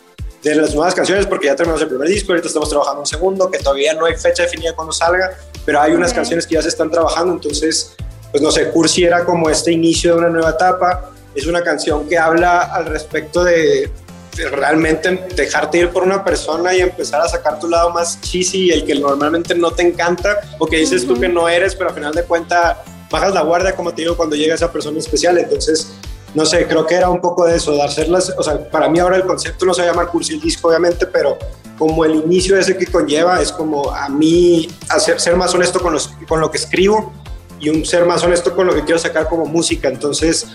de 0.43 0.55
las 0.55 0.75
nuevas 0.75 0.95
canciones, 0.95 1.27
porque 1.27 1.47
ya 1.47 1.57
terminamos 1.57 1.81
el 1.81 1.89
primer 1.89 2.07
disco, 2.07 2.33
ahorita 2.33 2.49
estamos 2.49 2.69
trabajando 2.69 3.01
un 3.01 3.07
segundo, 3.07 3.51
que 3.51 3.59
todavía 3.59 3.95
no 3.95 4.05
hay 4.05 4.15
fecha 4.17 4.43
definida 4.43 4.77
cuando 4.77 4.93
salga, 4.93 5.31
pero 5.65 5.81
hay 5.81 5.93
unas 5.93 6.11
okay. 6.11 6.17
canciones 6.17 6.47
que 6.47 6.55
ya 6.55 6.63
se 6.63 6.69
están 6.69 6.91
trabajando, 6.91 7.33
entonces, 7.33 7.97
pues 8.31 8.43
no 8.43 8.53
sé, 8.53 8.69
Cursi 8.69 9.05
era 9.05 9.25
como 9.25 9.49
este 9.49 9.73
inicio 9.73 10.13
de 10.13 10.19
una 10.19 10.29
nueva 10.29 10.51
etapa, 10.51 11.11
es 11.35 11.47
una 11.47 11.63
canción 11.63 12.07
que 12.07 12.19
habla 12.19 12.61
al 12.61 12.85
respecto 12.85 13.43
de, 13.43 13.91
de 14.37 14.49
realmente 14.51 15.29
dejarte 15.35 15.79
ir 15.79 15.89
por 15.89 16.03
una 16.03 16.23
persona 16.23 16.75
y 16.75 16.81
empezar 16.83 17.23
a 17.23 17.29
sacar 17.29 17.59
tu 17.59 17.71
lado 17.71 17.89
más 17.89 18.21
cheesy, 18.21 18.71
el 18.71 18.85
que 18.85 18.97
normalmente 18.97 19.55
no 19.55 19.71
te 19.71 19.83
encanta, 19.83 20.41
o 20.59 20.67
que 20.67 20.77
dices 20.77 21.05
uh 21.05 21.07
-huh. 21.07 21.15
tú 21.15 21.21
que 21.21 21.29
no 21.31 21.49
eres, 21.49 21.75
pero 21.75 21.89
al 21.89 21.95
final 21.95 22.13
de 22.13 22.25
cuentas 22.25 22.77
bajas 23.13 23.33
la 23.33 23.43
guardia, 23.43 23.77
como 23.77 23.95
te 23.95 24.03
digo, 24.03 24.17
cuando 24.17 24.35
llega 24.35 24.57
esa 24.57 24.73
persona 24.73 24.99
especial. 24.99 25.39
Entonces, 25.39 25.93
no 26.35 26.45
sé, 26.45 26.67
creo 26.67 26.85
que 26.87 26.97
era 26.97 27.09
un 27.11 27.21
poco 27.21 27.45
de 27.45 27.57
eso, 27.57 27.73
de 27.73 27.83
hacerlas, 27.83 28.35
o 28.37 28.43
sea, 28.43 28.69
para 28.71 28.89
mí 28.89 28.99
ahora 28.99 29.17
el 29.17 29.25
concepto 29.25 29.67
no 29.67 29.75
se 29.75 29.83
va 29.83 29.89
a 29.89 29.91
llamar 29.93 30.09
cursi 30.09 30.33
el 30.33 30.41
disco, 30.41 30.69
obviamente, 30.69 31.07
pero 31.07 31.39
como 31.79 32.05
el 32.05 32.15
inicio 32.15 32.59
ese 32.59 32.77
que 32.77 32.87
conlleva 32.87 33.41
es 33.41 33.53
como 33.53 33.91
a 33.91 34.09
mí 34.09 34.69
hacer, 34.89 35.21
ser 35.21 35.37
más 35.37 35.55
honesto 35.55 35.81
con, 35.81 35.93
los, 35.93 36.09
con 36.27 36.41
lo 36.41 36.51
que 36.51 36.57
escribo 36.57 37.13
y 37.61 37.69
un 37.69 37.85
ser 37.85 38.07
más 38.07 38.25
honesto 38.25 38.55
con 38.57 38.67
lo 38.67 38.75
que 38.75 38.83
quiero 38.83 38.99
sacar 38.99 39.29
como 39.29 39.45
música. 39.45 39.89
Entonces, 39.89 40.47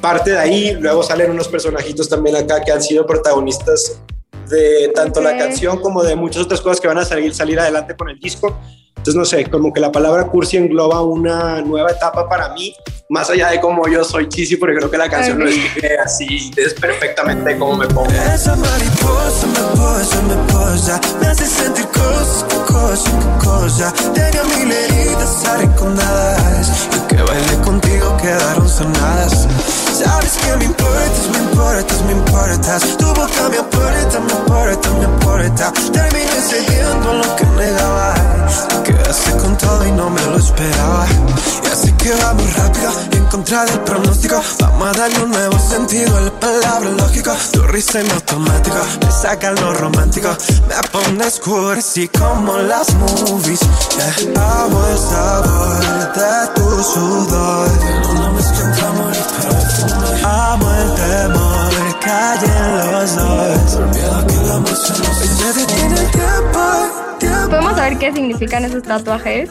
parte 0.00 0.30
de 0.30 0.38
ahí, 0.38 0.76
luego 0.78 1.02
salen 1.02 1.30
unos 1.32 1.48
personajitos 1.48 2.08
también 2.08 2.36
acá 2.36 2.62
que 2.62 2.70
han 2.70 2.82
sido 2.82 3.06
protagonistas 3.06 4.00
de 4.48 4.90
tanto 4.94 5.20
okay. 5.20 5.32
la 5.32 5.38
canción 5.38 5.80
como 5.80 6.02
de 6.02 6.16
muchas 6.16 6.42
otras 6.42 6.60
cosas 6.60 6.80
que 6.80 6.88
van 6.88 6.98
a 6.98 7.04
salir, 7.04 7.34
salir 7.34 7.58
adelante 7.58 7.96
con 7.96 8.08
el 8.08 8.18
disco. 8.18 8.58
Entonces, 8.96 9.14
no 9.14 9.24
sé, 9.24 9.48
como 9.50 9.72
que 9.72 9.78
la 9.78 9.92
palabra 9.92 10.24
cursi 10.24 10.56
engloba 10.56 11.02
una 11.02 11.60
nueva 11.62 11.92
etapa 11.92 12.28
para 12.28 12.52
mí, 12.54 12.74
más 13.08 13.30
allá 13.30 13.50
de 13.50 13.60
cómo 13.60 13.86
yo 13.86 14.02
soy 14.02 14.28
cheesy, 14.28 14.56
porque 14.56 14.76
creo 14.76 14.90
que 14.90 14.98
la 14.98 15.08
canción 15.08 15.40
okay. 15.40 15.56
lo 15.56 15.64
escribe 15.64 15.98
así, 15.98 16.50
es 16.56 16.74
perfectamente 16.74 17.56
como 17.56 17.76
me 17.76 17.86
pongo. 17.86 18.10
Esa 18.10 18.56
mariposa 18.56 19.46
me 19.46 19.78
posa, 19.78 20.22
me 20.22 20.52
posa, 20.52 21.00
me 21.20 21.26
hace 21.28 21.46
sentir 21.46 21.86
cosas, 21.86 22.46
qué 22.48 22.56
cosa, 22.72 23.10
qué 23.10 23.46
cosa. 23.46 23.92
Tenía 24.12 24.42
mil 24.42 24.72
heridas 24.72 25.44
arrinconadas, 25.46 26.88
y 26.96 27.14
que 27.14 27.22
bailé 27.22 27.56
contigo 27.64 28.16
quedaron 28.16 28.68
sanadas. 28.68 29.46
Sabes 29.96 30.32
que 30.32 30.56
me 30.58 30.64
importas, 30.66 31.30
me 31.32 31.38
importas, 31.38 32.02
me 32.02 32.12
importas. 32.12 32.96
Tu 32.98 33.06
boca 33.06 33.48
me 33.48 33.56
aporta, 33.56 34.20
me 34.20 34.32
aporta, 34.32 34.90
me 34.90 35.04
aporta. 35.06 35.72
Terminé 35.72 36.40
cediendo 36.50 37.14
lo 37.14 37.36
que 37.36 37.46
negaba. 37.46 38.14
Te 38.68 38.92
quedaste 38.92 39.30
con 39.38 39.56
todo 39.56 39.86
y 39.86 39.92
no 39.92 40.10
me 40.10 40.20
lo 40.26 40.36
esperaba. 40.36 41.06
Y 41.64 41.66
así 41.68 41.92
que 41.92 42.12
vamos 42.14 42.56
rápido, 42.56 42.92
en 43.12 43.24
contra 43.24 43.64
del 43.64 43.80
pronóstico. 43.80 44.42
Vamos 44.60 44.88
a 44.88 44.92
darle 44.98 45.24
un 45.24 45.30
nuevo 45.30 45.58
sentido 45.58 46.14
a 46.14 46.20
la 46.20 46.40
palabra 46.40 46.90
lógico. 46.90 47.32
Tu 47.52 47.62
risa 47.62 48.00
en 48.00 48.10
automático, 48.10 48.76
me 49.02 49.10
saca 49.10 49.52
lo 49.52 49.72
romántico. 49.72 50.28
Me 50.68 50.74
pones 50.92 51.40
cursi 51.40 52.08
como 52.08 52.58
las 52.58 52.92
movies. 52.96 53.60
Yeah. 53.96 54.62
Amo 54.62 54.86
el 54.88 54.98
sabor 54.98 56.12
de 56.12 56.54
tu 56.54 56.82
sudor. 56.82 57.70
Una 58.10 58.26
y 58.36 58.42
perfume. 58.42 59.05
Amo 60.24 60.70
el 60.72 60.94
temor, 60.94 62.00
callen 62.00 62.92
los 62.92 63.16
dos. 63.16 63.74
Olvida 63.76 64.26
que 64.26 64.48
la 64.48 64.58
música 64.58 64.98
no 64.98 65.14
se 65.14 65.60
detiene 65.60 66.00
el 66.00 66.10
tiempo, 66.10 66.60
tiempo. 67.18 67.48
¿Podemos 67.50 67.76
saber 67.76 67.98
qué 67.98 68.12
significan 68.12 68.64
esos 68.64 68.82
tatuajes? 68.82 69.50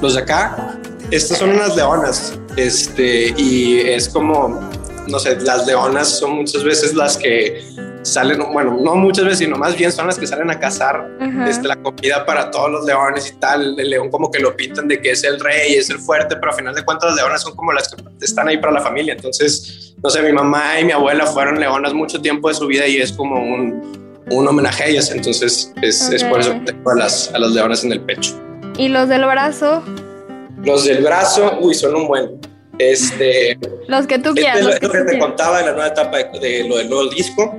Los 0.00 0.14
de 0.14 0.22
acá, 0.22 0.78
estas 1.10 1.38
son 1.38 1.50
unas 1.50 1.76
leonas. 1.76 2.34
Este, 2.56 3.34
y 3.36 3.80
es 3.80 4.08
como 4.08 4.60
no 5.08 5.18
sé, 5.18 5.36
las 5.40 5.66
leonas 5.66 6.08
son 6.18 6.36
muchas 6.36 6.64
veces 6.64 6.94
las 6.94 7.16
que 7.16 7.62
salen, 8.02 8.40
bueno, 8.52 8.78
no 8.80 8.94
muchas 8.94 9.24
veces, 9.24 9.40
sino 9.40 9.56
más 9.56 9.76
bien 9.76 9.92
son 9.92 10.06
las 10.06 10.18
que 10.18 10.26
salen 10.26 10.50
a 10.50 10.58
cazar 10.58 11.06
este, 11.46 11.68
la 11.68 11.76
comida 11.76 12.24
para 12.24 12.50
todos 12.50 12.70
los 12.70 12.84
leones 12.86 13.30
y 13.30 13.38
tal. 13.38 13.78
El 13.78 13.90
león 13.90 14.10
como 14.10 14.30
que 14.30 14.38
lo 14.38 14.56
pintan 14.56 14.88
de 14.88 15.00
que 15.00 15.10
es 15.10 15.24
el 15.24 15.38
rey, 15.40 15.74
es 15.74 15.90
el 15.90 15.98
fuerte, 15.98 16.36
pero 16.36 16.52
al 16.52 16.56
final 16.56 16.74
de 16.74 16.84
cuentas 16.84 17.10
las 17.10 17.16
leonas 17.16 17.42
son 17.42 17.54
como 17.54 17.72
las 17.72 17.88
que 17.88 18.02
están 18.24 18.48
ahí 18.48 18.58
para 18.58 18.72
la 18.72 18.80
familia. 18.80 19.14
Entonces, 19.14 19.94
no 20.02 20.10
sé, 20.10 20.22
mi 20.22 20.32
mamá 20.32 20.80
y 20.80 20.84
mi 20.84 20.92
abuela 20.92 21.26
fueron 21.26 21.60
leonas 21.60 21.92
mucho 21.92 22.20
tiempo 22.20 22.48
de 22.48 22.54
su 22.54 22.66
vida 22.66 22.86
y 22.86 22.98
es 22.98 23.12
como 23.12 23.36
un, 23.36 24.22
un 24.30 24.48
homenaje 24.48 24.84
a 24.84 24.86
ellas. 24.86 25.10
Entonces, 25.10 25.72
es, 25.82 26.08
es 26.10 26.24
por 26.24 26.40
eso 26.40 26.52
que 26.52 26.72
tengo 26.72 26.90
a 26.90 26.94
las, 26.94 27.32
a 27.34 27.38
las 27.38 27.50
leonas 27.52 27.84
en 27.84 27.92
el 27.92 28.00
pecho. 28.00 28.40
¿Y 28.78 28.88
los 28.88 29.08
del 29.08 29.24
brazo? 29.26 29.82
Los 30.64 30.84
del 30.84 31.02
brazo, 31.02 31.58
uy, 31.60 31.74
son 31.74 31.94
un 31.94 32.06
buen. 32.06 32.49
Este, 32.80 33.58
los 33.88 34.06
que 34.06 34.18
tú 34.18 34.30
este 34.30 34.40
quieras. 34.40 34.60
es 34.60 34.82
lo 34.82 34.90
que, 34.90 35.00
te 35.00 35.18
contaba 35.18 35.58
de 35.58 35.66
la 35.66 35.72
nueva 35.72 35.88
etapa 35.88 36.16
de, 36.16 36.64
lo 36.66 36.78
del 36.78 36.88
nuevo 36.88 37.10
disco. 37.10 37.54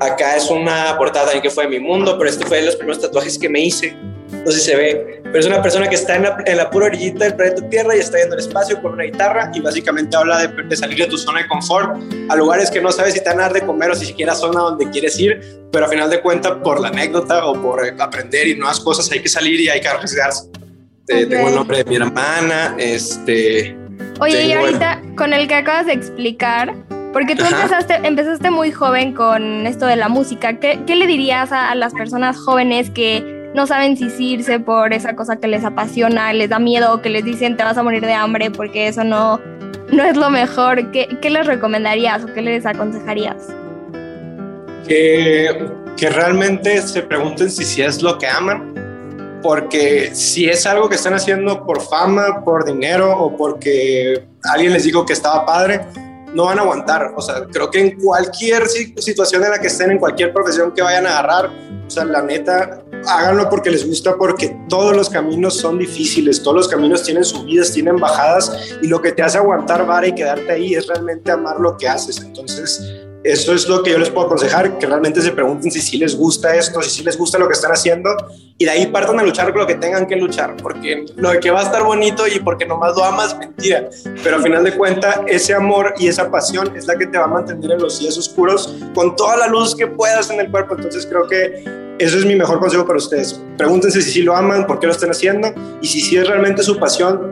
Acá 0.00 0.36
es 0.36 0.50
una 0.50 0.96
portada 0.98 1.26
también 1.26 1.42
que 1.42 1.50
fue 1.50 1.64
de 1.64 1.70
mi 1.70 1.78
mundo, 1.78 2.16
pero 2.18 2.28
este 2.28 2.44
fue 2.44 2.58
de 2.58 2.66
los 2.66 2.76
primeros 2.76 3.00
tatuajes 3.00 3.38
que 3.38 3.48
me 3.48 3.60
hice. 3.60 3.94
No 4.32 4.50
sé 4.50 4.58
si 4.58 4.64
se 4.66 4.76
ve, 4.76 5.20
pero 5.24 5.38
es 5.38 5.46
una 5.46 5.62
persona 5.62 5.88
que 5.88 5.94
está 5.94 6.16
en 6.16 6.22
la, 6.22 6.42
en 6.46 6.56
la 6.56 6.70
pura 6.70 6.86
orillita 6.86 7.24
del 7.24 7.34
planeta 7.34 7.68
Tierra 7.68 7.94
y 7.94 8.00
está 8.00 8.18
yendo 8.18 8.34
al 8.34 8.40
espacio 8.40 8.80
con 8.80 8.92
una 8.92 9.04
guitarra 9.04 9.52
y 9.54 9.60
básicamente 9.60 10.16
habla 10.16 10.46
de, 10.46 10.62
de, 10.62 10.76
salir 10.76 10.98
de 10.98 11.06
tu 11.06 11.18
zona 11.18 11.42
de 11.42 11.48
confort 11.48 12.00
a 12.28 12.36
lugares 12.36 12.70
que 12.70 12.80
no 12.80 12.90
sabes 12.90 13.14
si 13.14 13.20
te 13.20 13.28
van 13.28 13.40
a 13.40 13.42
dar 13.42 13.52
de 13.52 13.66
comer 13.66 13.90
o 13.90 13.94
si 13.94 14.06
siquiera 14.06 14.34
zona 14.34 14.60
donde 14.60 14.88
quieres 14.90 15.18
ir, 15.20 15.40
pero 15.70 15.86
a 15.86 15.88
final 15.88 16.08
de 16.08 16.20
cuentas 16.20 16.54
por 16.64 16.80
la 16.80 16.88
anécdota 16.88 17.44
o 17.44 17.60
por 17.60 17.82
aprender 18.00 18.48
y 18.48 18.56
nuevas 18.56 18.80
cosas 18.80 19.10
hay 19.12 19.20
que 19.20 19.28
salir 19.28 19.60
y 19.60 19.68
hay 19.68 19.80
que 19.80 19.88
arriesgarse. 19.88 20.48
Okay. 21.04 21.26
Tengo 21.26 21.48
el 21.48 21.54
nombre 21.54 21.78
de 21.78 21.84
mi 21.84 21.96
hermana, 21.96 22.76
este... 22.78 23.76
Oye, 24.20 24.46
y 24.46 24.52
ahorita 24.52 25.00
con 25.16 25.32
el 25.32 25.48
que 25.48 25.54
acabas 25.54 25.86
de 25.86 25.92
explicar, 25.92 26.74
porque 27.12 27.34
tú 27.34 27.44
empezaste, 27.44 27.94
empezaste 28.04 28.50
muy 28.50 28.70
joven 28.70 29.14
con 29.14 29.66
esto 29.66 29.86
de 29.86 29.96
la 29.96 30.08
música, 30.08 30.58
¿qué, 30.58 30.78
qué 30.86 30.96
le 30.96 31.06
dirías 31.06 31.52
a, 31.52 31.70
a 31.70 31.74
las 31.74 31.92
personas 31.94 32.36
jóvenes 32.36 32.90
que 32.90 33.40
no 33.54 33.66
saben 33.66 33.96
si 33.96 34.06
irse 34.32 34.60
por 34.60 34.92
esa 34.92 35.16
cosa 35.16 35.36
que 35.36 35.48
les 35.48 35.64
apasiona, 35.64 36.32
les 36.32 36.50
da 36.50 36.58
miedo, 36.58 37.02
que 37.02 37.10
les 37.10 37.24
dicen 37.24 37.56
te 37.56 37.64
vas 37.64 37.76
a 37.76 37.82
morir 37.82 38.04
de 38.04 38.12
hambre 38.12 38.50
porque 38.50 38.88
eso 38.88 39.04
no, 39.04 39.40
no 39.90 40.04
es 40.04 40.16
lo 40.16 40.30
mejor. 40.30 40.90
¿Qué, 40.92 41.08
qué 41.20 41.30
les 41.30 41.46
recomendarías 41.46 42.24
o 42.24 42.32
qué 42.32 42.42
les 42.42 42.64
aconsejarías? 42.64 43.48
Que, 44.86 45.68
que 45.96 46.10
realmente 46.10 46.80
se 46.82 47.02
pregunten 47.02 47.50
si, 47.50 47.64
si 47.64 47.82
es 47.82 48.02
lo 48.02 48.18
que 48.18 48.26
aman, 48.26 48.69
porque 49.42 50.14
si 50.14 50.48
es 50.48 50.66
algo 50.66 50.88
que 50.88 50.96
están 50.96 51.14
haciendo 51.14 51.64
por 51.64 51.80
fama, 51.82 52.44
por 52.44 52.64
dinero 52.64 53.16
o 53.16 53.36
porque 53.36 54.26
alguien 54.44 54.72
les 54.72 54.84
dijo 54.84 55.04
que 55.04 55.12
estaba 55.12 55.44
padre, 55.46 55.80
no 56.34 56.44
van 56.44 56.58
a 56.58 56.62
aguantar. 56.62 57.12
O 57.16 57.20
sea, 57.20 57.46
creo 57.50 57.70
que 57.70 57.80
en 57.80 58.00
cualquier 58.00 58.68
situación 58.68 59.44
en 59.44 59.50
la 59.50 59.58
que 59.58 59.66
estén, 59.68 59.90
en 59.90 59.98
cualquier 59.98 60.32
profesión 60.32 60.72
que 60.72 60.82
vayan 60.82 61.06
a 61.06 61.18
agarrar, 61.18 61.50
o 61.86 61.90
sea, 61.90 62.04
la 62.04 62.22
neta, 62.22 62.84
háganlo 63.06 63.48
porque 63.48 63.70
les 63.70 63.86
gusta, 63.86 64.16
porque 64.16 64.56
todos 64.68 64.96
los 64.96 65.10
caminos 65.10 65.54
son 65.54 65.78
difíciles, 65.78 66.42
todos 66.42 66.56
los 66.56 66.68
caminos 66.68 67.02
tienen 67.02 67.24
subidas, 67.24 67.72
tienen 67.72 67.96
bajadas, 67.96 68.52
y 68.80 68.86
lo 68.86 69.02
que 69.02 69.12
te 69.12 69.22
hace 69.22 69.38
aguantar 69.38 69.84
vara 69.86 70.06
y 70.06 70.14
quedarte 70.14 70.52
ahí 70.52 70.74
es 70.74 70.86
realmente 70.86 71.32
amar 71.32 71.58
lo 71.58 71.76
que 71.76 71.88
haces. 71.88 72.20
Entonces, 72.20 72.80
eso 73.22 73.54
es 73.54 73.68
lo 73.68 73.82
que 73.82 73.90
yo 73.90 73.98
les 73.98 74.08
puedo 74.08 74.26
aconsejar, 74.26 74.78
que 74.78 74.86
realmente 74.86 75.20
se 75.20 75.32
pregunten 75.32 75.70
si 75.70 75.80
sí 75.80 75.98
les 75.98 76.16
gusta 76.16 76.54
esto, 76.54 76.80
si 76.80 76.90
sí 76.90 77.04
les 77.04 77.18
gusta 77.18 77.38
lo 77.38 77.46
que 77.46 77.52
están 77.52 77.70
haciendo, 77.70 78.10
y 78.56 78.64
de 78.64 78.70
ahí 78.70 78.86
partan 78.86 79.20
a 79.20 79.22
luchar 79.22 79.52
con 79.52 79.60
lo 79.60 79.66
que 79.66 79.74
tengan 79.74 80.06
que 80.06 80.16
luchar, 80.16 80.56
porque 80.62 81.04
lo 81.16 81.30
de 81.30 81.40
que 81.40 81.50
va 81.50 81.60
a 81.60 81.64
estar 81.64 81.82
bonito 81.82 82.26
y 82.26 82.40
porque 82.40 82.64
nomás 82.64 82.96
lo 82.96 83.04
amas, 83.04 83.36
mentira, 83.38 83.88
pero 84.22 84.36
al 84.36 84.42
final 84.42 84.64
de 84.64 84.74
cuentas, 84.74 85.20
ese 85.26 85.52
amor 85.52 85.94
y 85.98 86.08
esa 86.08 86.30
pasión 86.30 86.74
es 86.76 86.86
la 86.86 86.96
que 86.96 87.06
te 87.06 87.18
va 87.18 87.24
a 87.24 87.28
mantener 87.28 87.72
en 87.72 87.82
los 87.82 88.00
días 88.00 88.16
oscuros 88.16 88.74
con 88.94 89.14
toda 89.16 89.36
la 89.36 89.48
luz 89.48 89.74
que 89.74 89.86
puedas 89.86 90.30
en 90.30 90.40
el 90.40 90.50
cuerpo, 90.50 90.74
entonces 90.74 91.06
creo 91.06 91.26
que 91.28 91.64
eso 91.98 92.16
es 92.16 92.24
mi 92.24 92.34
mejor 92.34 92.58
consejo 92.60 92.86
para 92.86 92.96
ustedes. 92.96 93.38
Pregúntense 93.58 94.00
si 94.00 94.10
sí 94.10 94.22
lo 94.22 94.34
aman, 94.34 94.66
por 94.66 94.80
qué 94.80 94.86
lo 94.86 94.92
están 94.92 95.10
haciendo, 95.10 95.52
y 95.82 95.86
si 95.86 96.00
sí 96.00 96.16
es 96.16 96.26
realmente 96.26 96.62
su 96.62 96.78
pasión, 96.78 97.30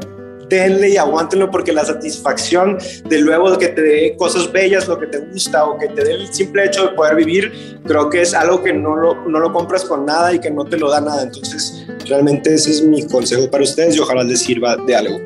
denle 0.56 0.90
y 0.90 0.96
aguántenlo 0.96 1.50
porque 1.50 1.72
la 1.72 1.84
satisfacción 1.84 2.78
de 3.08 3.18
luego 3.18 3.58
que 3.58 3.68
te 3.68 3.82
dé 3.82 4.16
cosas 4.16 4.50
bellas, 4.50 4.88
lo 4.88 4.98
que 4.98 5.06
te 5.06 5.18
gusta 5.18 5.64
o 5.64 5.78
que 5.78 5.88
te 5.88 6.04
dé 6.04 6.12
el 6.12 6.32
simple 6.32 6.64
hecho 6.66 6.87
de 6.87 6.92
poder 6.94 7.16
vivir, 7.16 7.80
creo 7.87 8.08
que 8.11 8.22
es 8.22 8.34
algo 8.34 8.62
que 8.62 8.72
no 8.72 8.96
lo, 8.96 9.14
no 9.28 9.38
lo 9.38 9.52
compras 9.52 9.84
con 9.84 10.06
nada 10.06 10.32
y 10.34 10.38
que 10.38 10.50
no 10.50 10.64
te 10.64 10.76
lo 10.78 10.90
da 10.90 11.00
nada. 11.00 11.22
Entonces, 11.22 11.87
realmente 12.06 12.54
ese 12.54 12.70
es 12.70 12.82
mi 12.82 13.06
consejo 13.06 13.50
para 13.50 13.64
ustedes 13.64 13.96
y 13.96 14.00
ojalá 14.00 14.24
les 14.24 14.40
sirva 14.40 14.76
de 14.76 14.96
algo. 14.96 15.18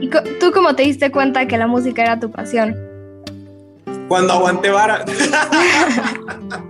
¿Y 0.00 0.08
tú 0.38 0.52
cómo 0.52 0.74
te 0.74 0.84
diste 0.84 1.10
cuenta 1.10 1.46
que 1.46 1.58
la 1.58 1.66
música 1.66 2.02
era 2.02 2.20
tu 2.20 2.30
pasión? 2.30 2.76
Cuando 4.08 4.32
aguanté 4.32 4.70
vara. 4.70 5.04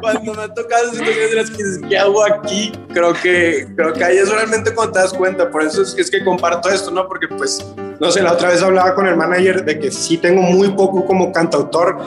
cuando 0.00 0.34
me 0.34 0.42
ha 0.42 0.48
tocado 0.52 0.90
situaciones 0.90 1.34
las 1.34 1.50
que 1.50 1.56
dices, 1.56 1.80
¿qué 1.88 1.98
hago 1.98 2.24
aquí? 2.24 2.72
Creo 2.92 3.12
que, 3.14 3.66
creo 3.76 3.92
que 3.92 4.04
ahí 4.04 4.18
es 4.18 4.28
realmente 4.28 4.74
cuando 4.74 4.92
te 4.92 4.98
das 5.00 5.12
cuenta. 5.12 5.50
Por 5.50 5.62
eso 5.62 5.82
es, 5.82 5.94
es 5.98 6.10
que 6.10 6.22
comparto 6.24 6.68
esto, 6.68 6.90
¿no? 6.90 7.06
Porque, 7.08 7.28
pues, 7.28 7.64
no 8.00 8.10
sé, 8.10 8.22
la 8.22 8.32
otra 8.32 8.50
vez 8.50 8.62
hablaba 8.62 8.94
con 8.94 9.06
el 9.06 9.16
manager 9.16 9.64
de 9.64 9.78
que 9.78 9.90
sí 9.90 10.18
tengo 10.18 10.42
muy 10.42 10.70
poco 10.70 11.04
como 11.04 11.32
cantautor. 11.32 11.98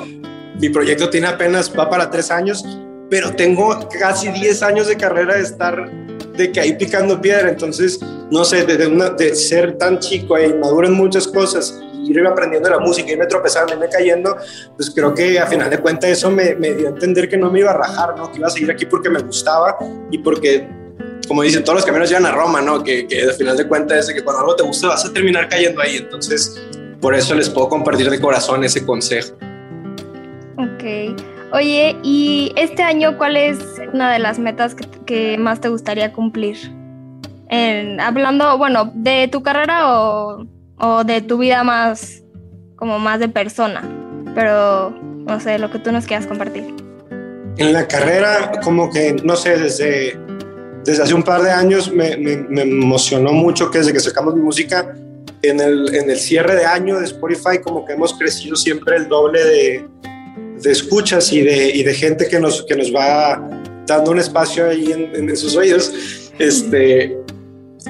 Mi 0.60 0.70
proyecto 0.70 1.10
tiene 1.10 1.28
apenas, 1.28 1.72
va 1.78 1.90
para 1.90 2.10
tres 2.10 2.32
años, 2.32 2.64
pero 3.10 3.36
tengo 3.36 3.88
casi 4.00 4.30
10 4.30 4.64
años 4.64 4.88
de 4.88 4.98
carrera 4.98 5.36
de 5.36 5.44
estar 5.44 5.92
de 6.36 6.52
que 6.52 6.60
ahí 6.60 6.74
picando 6.74 7.20
piedra. 7.22 7.50
Entonces, 7.50 8.00
no 8.32 8.44
sé, 8.44 8.66
de, 8.66 8.88
una, 8.88 9.10
de 9.10 9.36
ser 9.36 9.78
tan 9.78 10.00
chico 10.00 10.38
e 10.38 10.48
inmaduro 10.48 10.88
en 10.88 10.94
muchas 10.94 11.28
cosas 11.28 11.80
ir 12.10 12.26
aprendiendo 12.26 12.70
la 12.70 12.80
música, 12.80 13.12
irme 13.12 13.26
tropezando, 13.26 13.74
irme 13.74 13.90
cayendo, 13.90 14.38
pues 14.76 14.90
creo 14.90 15.14
que 15.14 15.40
a 15.40 15.48
final 15.48 15.70
de 15.70 15.80
cuentas 15.80 16.10
eso 16.12 16.32
me, 16.32 16.56
me, 16.56 16.74
dio 16.74 16.88
a 16.88 16.90
entender 16.92 17.30
que 17.30 17.38
no 17.38 17.52
me 17.52 17.60
iba 17.60 17.72
a 17.72 17.78
rajar, 17.78 18.18
¿no? 18.18 18.32
que 18.32 18.38
iba 18.38 18.48
a 18.48 18.52
seguir 18.52 18.72
aquí 18.72 18.86
porque 18.86 19.10
me 19.10 19.20
gustaba 19.20 19.78
y 20.12 20.18
porque, 20.20 20.68
como 21.28 21.44
dicen, 21.44 21.64
todos 21.64 21.78
los 21.78 21.86
caminos 21.86 22.10
llevan 22.10 22.26
a 22.26 22.32
Roma, 22.32 22.62
¿no? 22.62 22.84
que, 22.84 23.08
que 23.08 23.24
al 23.24 23.34
final 23.34 23.58
de 23.58 23.68
cuentas 23.68 24.10
es 24.10 24.16
que 24.16 24.24
cuando 24.24 24.42
algo 24.42 24.56
te 24.56 24.64
gusta 24.64 24.88
vas 24.88 25.06
a 25.06 25.14
terminar 25.14 25.50
cayendo 25.50 25.82
ahí, 25.82 25.98
entonces 25.98 26.62
por 27.02 27.14
eso 27.14 27.36
les 27.36 27.50
puedo 27.50 27.70
compartir 27.70 28.10
de 28.10 28.20
corazón 28.20 28.64
ese 28.64 28.86
consejo. 28.86 29.36
Ok. 30.58 31.16
Oye, 31.54 31.96
¿y 32.04 32.52
este 32.56 32.84
año 32.84 33.18
cuál 33.18 33.38
es 33.38 33.60
una 33.94 34.12
de 34.12 34.20
las 34.20 34.38
metas 34.38 34.76
que, 34.76 34.86
que 35.06 35.38
más 35.38 35.62
te 35.62 35.70
gustaría 35.70 36.12
cumplir? 36.12 36.58
En, 37.50 38.02
hablando, 38.02 38.58
bueno, 38.58 38.92
de 38.94 39.30
tu 39.30 39.42
carrera 39.42 39.98
o 39.98 40.46
o 40.78 41.04
de 41.04 41.22
tu 41.22 41.38
vida 41.38 41.64
más, 41.64 42.24
como 42.76 43.00
más 43.00 43.20
de 43.20 43.30
persona, 43.30 43.82
pero 44.36 44.92
no 44.92 45.40
sé, 45.40 45.60
lo 45.60 45.70
que 45.72 45.80
tú 45.80 45.92
nos 45.92 46.06
quieras 46.06 46.28
compartir. 46.28 46.64
En 47.58 47.74
la 47.74 47.88
carrera, 47.88 48.52
como 48.64 48.92
que, 48.92 49.16
no 49.24 49.36
sé, 49.36 49.58
desde, 49.58 50.18
desde 50.84 51.04
hace 51.04 51.14
un 51.14 51.24
par 51.24 51.42
de 51.42 51.52
años 51.52 51.92
me, 51.92 52.16
me, 52.18 52.38
me 52.38 52.62
emocionó 52.62 53.34
mucho 53.34 53.72
que 53.72 53.80
desde 53.80 53.94
que 53.94 54.00
sacamos 54.00 54.36
mi 54.36 54.42
música, 54.42 54.94
en 55.42 55.60
el, 55.60 55.94
en 55.94 56.10
el 56.10 56.18
cierre 56.18 56.56
de 56.56 56.66
año 56.66 57.00
de 57.00 57.06
Spotify, 57.06 57.60
como 57.64 57.86
que 57.86 57.94
hemos 57.94 58.14
crecido 58.14 58.56
siempre 58.56 58.98
el 58.98 59.08
doble 59.08 59.44
de, 59.44 59.88
de 60.62 60.72
escuchas 60.72 61.32
y 61.32 61.42
de, 61.42 61.70
y 61.70 61.84
de 61.84 61.94
gente 61.94 62.28
que 62.28 62.40
nos, 62.40 62.64
que 62.64 62.76
nos 62.76 62.94
va 62.94 63.42
dando 63.86 64.12
un 64.12 64.20
espacio 64.20 64.68
ahí 64.68 64.92
en, 64.92 65.30
en 65.30 65.38
sus 65.38 65.56
oídos. 65.56 65.92
Este, 66.40 67.18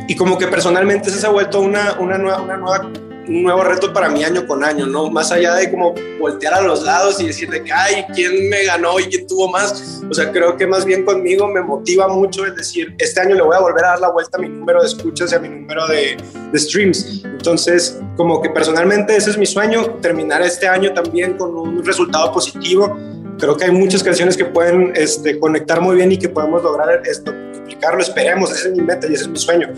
y 0.07 0.15
como 0.15 0.37
que 0.37 0.47
personalmente 0.47 1.09
se 1.09 1.25
ha 1.25 1.29
vuelto 1.29 1.61
una, 1.61 1.97
una, 1.99 2.17
nueva, 2.17 2.41
una 2.41 2.57
nueva, 2.57 2.91
un 3.27 3.43
nuevo 3.43 3.63
reto 3.63 3.93
para 3.93 4.09
mí 4.09 4.23
año 4.23 4.45
con 4.45 4.63
año, 4.63 4.85
¿no? 4.85 5.09
Más 5.09 5.31
allá 5.31 5.55
de 5.55 5.69
como 5.69 5.93
voltear 6.19 6.53
a 6.53 6.61
los 6.61 6.83
lados 6.83 7.19
y 7.19 7.27
decir 7.27 7.49
de 7.49 7.63
que, 7.63 7.71
ay, 7.71 8.05
¿quién 8.13 8.49
me 8.49 8.63
ganó 8.65 8.99
y 8.99 9.05
quién 9.05 9.27
tuvo 9.27 9.49
más? 9.49 10.01
O 10.09 10.13
sea, 10.13 10.31
creo 10.31 10.55
que 10.57 10.65
más 10.67 10.85
bien 10.85 11.03
conmigo 11.05 11.47
me 11.47 11.61
motiva 11.61 12.07
mucho 12.07 12.45
el 12.45 12.55
decir, 12.55 12.95
este 12.97 13.19
año 13.19 13.35
le 13.35 13.41
voy 13.41 13.55
a 13.55 13.59
volver 13.59 13.83
a 13.85 13.89
dar 13.89 13.99
la 13.99 14.09
vuelta 14.11 14.37
a 14.37 14.41
mi 14.41 14.49
número 14.49 14.81
de 14.81 14.87
escuchas 14.87 15.31
y 15.31 15.35
a 15.35 15.39
mi 15.39 15.49
número 15.49 15.87
de, 15.87 16.17
de 16.51 16.59
streams. 16.59 17.23
Entonces, 17.25 17.99
como 18.15 18.41
que 18.41 18.49
personalmente 18.49 19.15
ese 19.15 19.31
es 19.31 19.37
mi 19.37 19.45
sueño, 19.45 19.85
terminar 20.01 20.41
este 20.41 20.67
año 20.67 20.93
también 20.93 21.37
con 21.37 21.55
un 21.55 21.83
resultado 21.85 22.31
positivo. 22.31 22.97
Creo 23.39 23.55
que 23.55 23.65
hay 23.65 23.71
muchas 23.71 24.03
canciones 24.03 24.35
que 24.35 24.45
pueden 24.45 24.93
este, 24.95 25.39
conectar 25.39 25.79
muy 25.81 25.95
bien 25.95 26.11
y 26.11 26.17
que 26.17 26.29
podemos 26.29 26.63
lograr 26.63 27.01
esto, 27.05 27.31
duplicarlo, 27.53 28.01
esperemos, 28.01 28.51
ese 28.51 28.69
es 28.69 28.75
mi 28.75 28.83
meta 28.83 29.07
y 29.07 29.13
ese 29.13 29.23
es 29.23 29.29
mi 29.29 29.37
sueño. 29.37 29.69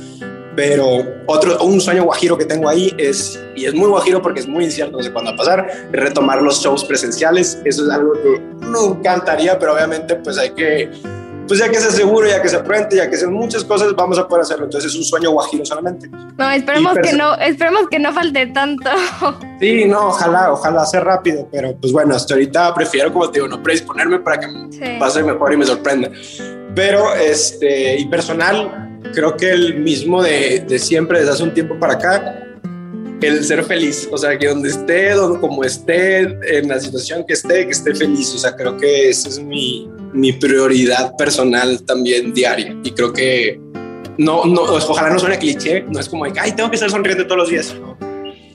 Pero 0.56 1.04
otro, 1.26 1.62
un 1.64 1.80
sueño 1.80 2.04
guajiro 2.04 2.38
que 2.38 2.46
tengo 2.46 2.68
ahí 2.68 2.94
es, 2.98 3.40
y 3.56 3.66
es 3.66 3.74
muy 3.74 3.90
guajiro 3.90 4.22
porque 4.22 4.40
es 4.40 4.48
muy 4.48 4.66
incierto, 4.66 4.98
no 4.98 5.04
sé 5.04 5.12
cuándo 5.12 5.32
va 5.32 5.36
a 5.36 5.38
pasar, 5.38 5.68
retomar 5.92 6.42
los 6.42 6.62
shows 6.62 6.86
presenciales. 6.86 7.60
Eso 7.66 7.84
es 7.84 7.90
algo 7.90 8.14
que 8.14 8.42
me 8.66 8.80
encantaría, 8.80 9.58
pero 9.60 9.74
obviamente 9.74 10.16
pues 10.16 10.38
hay 10.38 10.52
que, 10.52 10.90
pues 11.50 11.60
ya 11.60 11.68
que 11.68 11.80
sea 11.80 11.90
seguro, 11.90 12.28
ya 12.28 12.40
que 12.44 12.48
se 12.48 12.58
aprende, 12.58 12.96
ya 12.96 13.10
que 13.10 13.18
sean 13.18 13.34
muchas 13.34 13.64
cosas, 13.64 13.96
vamos 13.96 14.20
a 14.20 14.28
poder 14.28 14.44
hacerlo. 14.44 14.66
Entonces 14.66 14.92
es 14.92 14.98
un 14.98 15.04
sueño 15.04 15.32
guajiro 15.32 15.66
solamente. 15.66 16.08
No, 16.38 16.52
esperemos 16.52 16.94
que 17.02 17.14
no, 17.14 17.34
esperemos 17.38 17.88
que 17.90 17.98
no 17.98 18.14
falte 18.14 18.46
tanto. 18.48 18.90
Sí, 19.60 19.86
no, 19.86 20.10
ojalá, 20.10 20.54
ojalá 20.54 20.86
sea 20.86 21.02
rápido, 21.02 21.50
pero 21.52 21.76
pues 21.76 21.92
bueno, 21.92 22.16
hasta 22.16 22.36
ahorita 22.36 22.74
prefiero, 22.76 23.12
como 23.12 23.30
te 23.30 23.40
digo, 23.40 23.48
no 23.48 23.62
predisponerme 23.62 24.20
para 24.20 24.40
que 24.40 24.48
sí. 24.70 24.80
pase 25.00 25.24
mejor 25.24 25.52
y 25.52 25.58
me 25.58 25.66
sorprenda. 25.66 26.12
Pero, 26.76 27.14
este, 27.16 27.98
y 27.98 28.06
personal, 28.06 29.02
creo 29.14 29.36
que 29.36 29.50
el 29.52 29.80
mismo 29.80 30.22
de, 30.22 30.64
de, 30.68 30.80
siempre, 30.80 31.20
desde 31.20 31.32
hace 31.32 31.44
un 31.44 31.54
tiempo 31.54 31.78
para 31.80 31.94
acá, 31.94 32.46
el 33.22 33.44
ser 33.44 33.64
feliz, 33.64 34.08
o 34.12 34.18
sea, 34.18 34.38
que 34.38 34.48
donde 34.48 34.70
esté, 34.70 35.12
donde, 35.12 35.40
como 35.40 35.64
esté, 35.64 36.22
en 36.58 36.70
la 36.70 36.80
situación 36.80 37.26
que 37.26 37.34
esté, 37.34 37.66
que 37.66 37.72
esté 37.72 37.94
feliz, 37.96 38.34
o 38.36 38.38
sea, 38.38 38.56
creo 38.56 38.78
que 38.78 39.10
esa 39.10 39.28
es 39.28 39.40
mi, 39.40 39.90
mi 40.14 40.34
prioridad 40.34 41.16
personal 41.18 41.84
también 41.84 42.34
diaria 42.34 42.76
y 42.84 42.92
creo 42.92 43.14
que 43.14 43.60
no, 44.18 44.46
no, 44.46 44.62
ojalá 44.64 45.10
no 45.10 45.20
suene 45.20 45.40
cliché, 45.40 45.84
no 45.84 46.00
es 46.00 46.10
como 46.10 46.26
de, 46.26 46.38
ay, 46.40 46.52
tengo 46.52 46.70
que 46.70 46.76
estar 46.76 46.90
sonriendo 46.90 47.26
todos 47.26 47.38
los 47.38 47.50
días, 47.50 47.76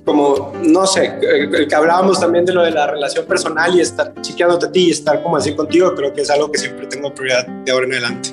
como, 0.05 0.53
no 0.63 0.87
sé, 0.87 1.19
el 1.23 1.67
que 1.67 1.75
hablábamos 1.75 2.21
también 2.21 2.45
de 2.45 2.53
lo 2.53 2.63
de 2.63 2.71
la 2.71 2.87
relación 2.87 3.25
personal 3.25 3.75
y 3.75 3.81
estar 3.81 4.13
chiqueándote 4.21 4.67
a 4.67 4.73
ti 4.73 4.89
y 4.89 4.91
estar 4.91 5.23
como 5.23 5.37
así 5.37 5.55
contigo, 5.55 5.95
creo 5.95 6.13
que 6.13 6.21
es 6.21 6.31
algo 6.31 6.53
que 6.53 6.59
siempre 6.59 6.87
tengo 6.87 7.15
prioridad 7.15 7.47
de 7.47 7.73
ahora 7.73 7.87
en 7.87 7.93
adelante. 7.93 8.29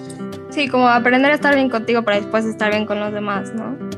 Sí, 0.50 0.68
como 0.68 0.90
aprender 0.90 1.32
a 1.32 1.36
estar 1.36 1.56
bien 1.56 1.70
contigo 1.70 2.04
para 2.04 2.18
después 2.18 2.44
estar 2.44 2.72
bien 2.72 2.86
con 2.86 3.00
los 3.00 3.14
demás, 3.14 3.54
¿no? 3.54 3.91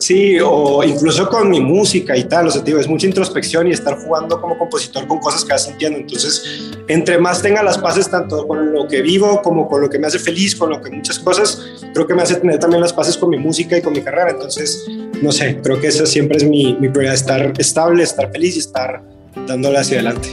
Sí, 0.00 0.38
o 0.42 0.82
incluso 0.82 1.28
con 1.28 1.50
mi 1.50 1.60
música 1.60 2.16
y 2.16 2.24
tal, 2.24 2.46
o 2.46 2.50
sea, 2.50 2.62
digo, 2.62 2.80
es 2.80 2.88
mucha 2.88 3.06
introspección 3.06 3.68
y 3.68 3.72
estar 3.72 3.98
jugando 3.98 4.40
como 4.40 4.56
compositor 4.56 5.06
con 5.06 5.18
cosas 5.18 5.44
que 5.44 5.52
vas 5.52 5.66
sintiendo. 5.66 5.98
Entonces, 5.98 6.72
entre 6.88 7.18
más 7.18 7.42
tenga 7.42 7.62
las 7.62 7.76
paces 7.76 8.08
tanto 8.08 8.48
con 8.48 8.72
lo 8.72 8.88
que 8.88 9.02
vivo 9.02 9.42
como 9.42 9.68
con 9.68 9.82
lo 9.82 9.90
que 9.90 9.98
me 9.98 10.06
hace 10.06 10.18
feliz, 10.18 10.56
con 10.56 10.70
lo 10.70 10.80
que 10.80 10.90
muchas 10.90 11.18
cosas, 11.18 11.62
creo 11.92 12.06
que 12.06 12.14
me 12.14 12.22
hace 12.22 12.36
tener 12.36 12.58
también 12.58 12.80
las 12.80 12.94
paces 12.94 13.18
con 13.18 13.28
mi 13.28 13.36
música 13.36 13.76
y 13.76 13.82
con 13.82 13.92
mi 13.92 14.00
carrera. 14.00 14.30
Entonces, 14.30 14.86
no 15.20 15.30
sé, 15.32 15.60
creo 15.62 15.78
que 15.78 15.88
esa 15.88 16.06
siempre 16.06 16.38
es 16.38 16.44
mi, 16.44 16.78
mi 16.80 16.88
prioridad, 16.88 17.14
estar 17.14 17.52
estable, 17.58 18.02
estar 18.02 18.32
feliz 18.32 18.56
y 18.56 18.60
estar 18.60 19.02
dándole 19.46 19.78
hacia 19.78 19.98
adelante. 19.98 20.30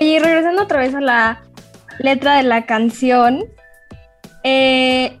Y 0.00 0.18
regresando 0.18 0.62
otra 0.62 0.80
vez 0.80 0.94
a 0.96 1.00
la 1.00 1.47
letra 1.98 2.36
de 2.36 2.42
la 2.42 2.66
canción, 2.66 3.44
eh, 4.44 5.18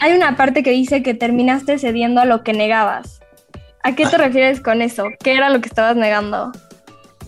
hay 0.00 0.12
una 0.12 0.36
parte 0.36 0.62
que 0.62 0.70
dice 0.70 1.02
que 1.02 1.14
terminaste 1.14 1.78
cediendo 1.78 2.20
a 2.20 2.24
lo 2.24 2.42
que 2.42 2.52
negabas. 2.52 3.20
¿A 3.82 3.94
qué 3.94 4.06
te 4.06 4.16
ah. 4.16 4.18
refieres 4.18 4.60
con 4.60 4.82
eso? 4.82 5.04
¿Qué 5.22 5.34
era 5.34 5.50
lo 5.50 5.60
que 5.60 5.68
estabas 5.68 5.96
negando? 5.96 6.52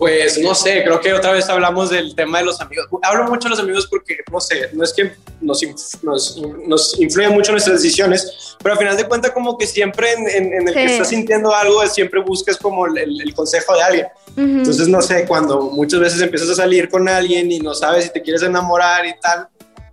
Pues 0.01 0.39
no 0.39 0.55
sé, 0.55 0.83
creo 0.83 0.99
que 0.99 1.13
otra 1.13 1.31
vez 1.31 1.47
hablamos 1.47 1.91
del 1.91 2.15
tema 2.15 2.39
de 2.39 2.45
los 2.45 2.59
amigos. 2.59 2.87
Hablo 3.03 3.25
mucho 3.25 3.47
de 3.47 3.51
los 3.51 3.59
amigos 3.59 3.85
porque, 3.85 4.17
no 4.31 4.41
sé, 4.41 4.71
no 4.73 4.83
es 4.83 4.93
que 4.93 5.11
nos, 5.39 5.61
nos, 6.01 6.41
nos 6.65 6.99
influyen 6.99 7.33
mucho 7.33 7.51
nuestras 7.51 7.79
decisiones, 7.83 8.57
pero 8.63 8.73
al 8.73 8.79
final 8.79 8.97
de 8.97 9.03
cuentas 9.07 9.29
como 9.29 9.59
que 9.59 9.67
siempre 9.67 10.13
en, 10.13 10.67
el 10.67 10.73
que 10.73 10.85
estás 10.85 11.09
sintiendo 11.09 11.53
algo, 11.53 11.85
siempre 11.85 12.19
buscas 12.19 12.57
como 12.57 12.87
el, 12.87 13.31
consejo 13.35 13.75
de 13.75 13.83
alguien. 13.83 14.07
Entonces, 14.35 14.87
no 14.87 15.03
sé, 15.03 15.27
cuando 15.27 15.61
muchas 15.61 15.99
veces 15.99 16.19
empiezas 16.19 16.49
a 16.49 16.55
salir 16.55 16.89
con 16.89 17.07
alguien 17.07 17.51
y 17.51 17.59
no 17.59 17.75
sabes 17.75 18.05
si 18.05 18.09
te 18.11 18.23
quieres 18.23 18.41
enamorar 18.41 19.05
y 19.05 19.13
tal, 19.21 19.49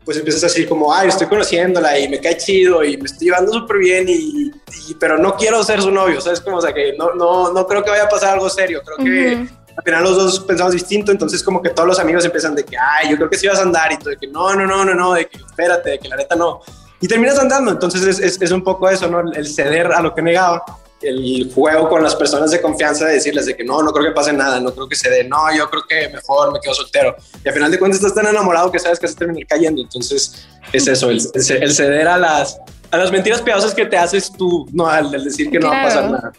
pues 0.07 0.17
empiezas 0.17 0.43
a 0.43 0.47
decir 0.47 0.67
como, 0.67 0.91
ay, 0.91 1.09
estoy 1.09 1.27
conociéndola 1.27 1.99
y 1.99 2.09
me 2.09 2.19
cae 2.19 2.39
chido 2.39 2.83
y 2.83 2.97
me 2.97 3.05
estoy 3.05 3.27
llevando 3.27 3.53
súper 3.53 3.77
bien 3.77 4.07
y, 4.09 4.53
pero 4.99 5.19
no 5.19 5.37
quiero 5.37 5.63
ser 5.63 5.83
su 5.83 5.91
novio, 5.91 6.19
¿sabes? 6.23 6.41
Como, 6.41 6.57
o 6.57 6.63
sea, 6.63 6.73
que 6.73 6.95
no, 6.97 7.13
no, 7.13 7.53
no 7.53 7.67
creo 7.67 7.85
que 7.85 7.91
vaya 7.91 8.05
a 8.05 8.09
pasar 8.09 8.33
algo 8.33 8.49
serio, 8.49 8.81
creo 8.83 8.97
que 8.97 9.58
al 9.79 9.85
final 9.85 10.03
los 10.03 10.17
dos 10.17 10.41
pensamos 10.41 10.73
distinto, 10.73 11.13
entonces 11.13 11.41
como 11.41 11.63
que 11.63 11.71
todos 11.71 11.87
los 11.87 12.01
amigos 12.01 12.25
empiezan 12.25 12.53
de 12.53 12.65
que, 12.65 12.77
ay, 12.77 13.11
yo 13.11 13.17
creo 13.17 13.31
que 13.31 13.39
sí 13.39 13.47
vas 13.47 13.61
a 13.61 13.63
andar 13.63 13.93
y 13.93 13.97
todo, 13.97 14.11
de 14.11 14.17
que 14.17 14.27
no, 14.27 14.53
no, 14.57 14.67
no, 14.67 14.85
no, 14.85 14.93
no, 14.93 15.13
de 15.13 15.29
que 15.29 15.37
espérate, 15.37 15.91
de 15.91 15.99
que 16.01 16.09
la 16.09 16.17
neta 16.17 16.35
no. 16.35 16.61
Y 17.01 17.07
terminas 17.07 17.39
andando, 17.39 17.71
entonces 17.71 18.19
es, 18.19 18.43
es, 18.43 18.51
un 18.51 18.65
poco 18.65 18.89
eso, 18.89 19.07
¿no? 19.07 19.21
El 19.33 19.47
ceder 19.47 19.87
a 19.93 20.03
lo 20.03 20.13
que 20.17 20.21
negaba, 20.21 20.65
el 21.01 21.49
juego 21.55 21.89
con 21.89 22.03
las 22.03 22.17
personas 22.17 22.51
de 22.51 22.61
confianza 22.61 23.05
de 23.07 23.15
decirles 23.15 23.47
de 23.47 23.57
que 23.57 23.63
no, 23.63 23.81
no 23.81 23.93
creo 23.93 24.07
que 24.07 24.11
pase 24.11 24.33
nada, 24.33 24.59
no 24.59 24.75
creo 24.75 24.89
que 24.89 24.97
se 24.97 25.09
dé, 25.09 25.23
no, 25.23 25.55
yo 25.57 25.71
creo 25.71 25.85
que 25.89 26.09
mejor 26.09 26.53
me 26.53 26.59
quedo 26.59 26.75
soltero. 26.75 27.15
Y 27.45 27.47
al 27.47 27.55
final 27.55 27.71
de 27.71 27.79
cuentas 27.79 28.01
estás 28.01 28.17
tan 28.17 28.27
enamorado 28.27 28.73
que 28.73 28.81
sabes 28.81 28.99
que 28.99 29.07
vas 29.07 29.15
a 29.15 29.19
terminar 29.19 29.47
cayendo, 29.47 29.81
entonces 29.81 30.49
es 30.73 30.89
eso, 30.89 31.09
el, 31.09 31.21
el 31.35 31.73
ceder 31.73 32.09
a 32.09 32.19
las, 32.19 32.59
a 32.91 32.97
las 32.97 33.13
mentiras 33.13 33.43
piadosas 33.43 33.75
que 33.75 33.87
te 33.87 33.97
haces 33.97 34.33
tú, 34.33 34.67
no 34.73 34.89
al, 34.89 35.13
decir 35.23 35.53
que 35.53 35.61
no 35.61 35.69
va 35.69 35.83
a 35.83 35.85
pasar 35.85 36.11
nada. 36.11 36.33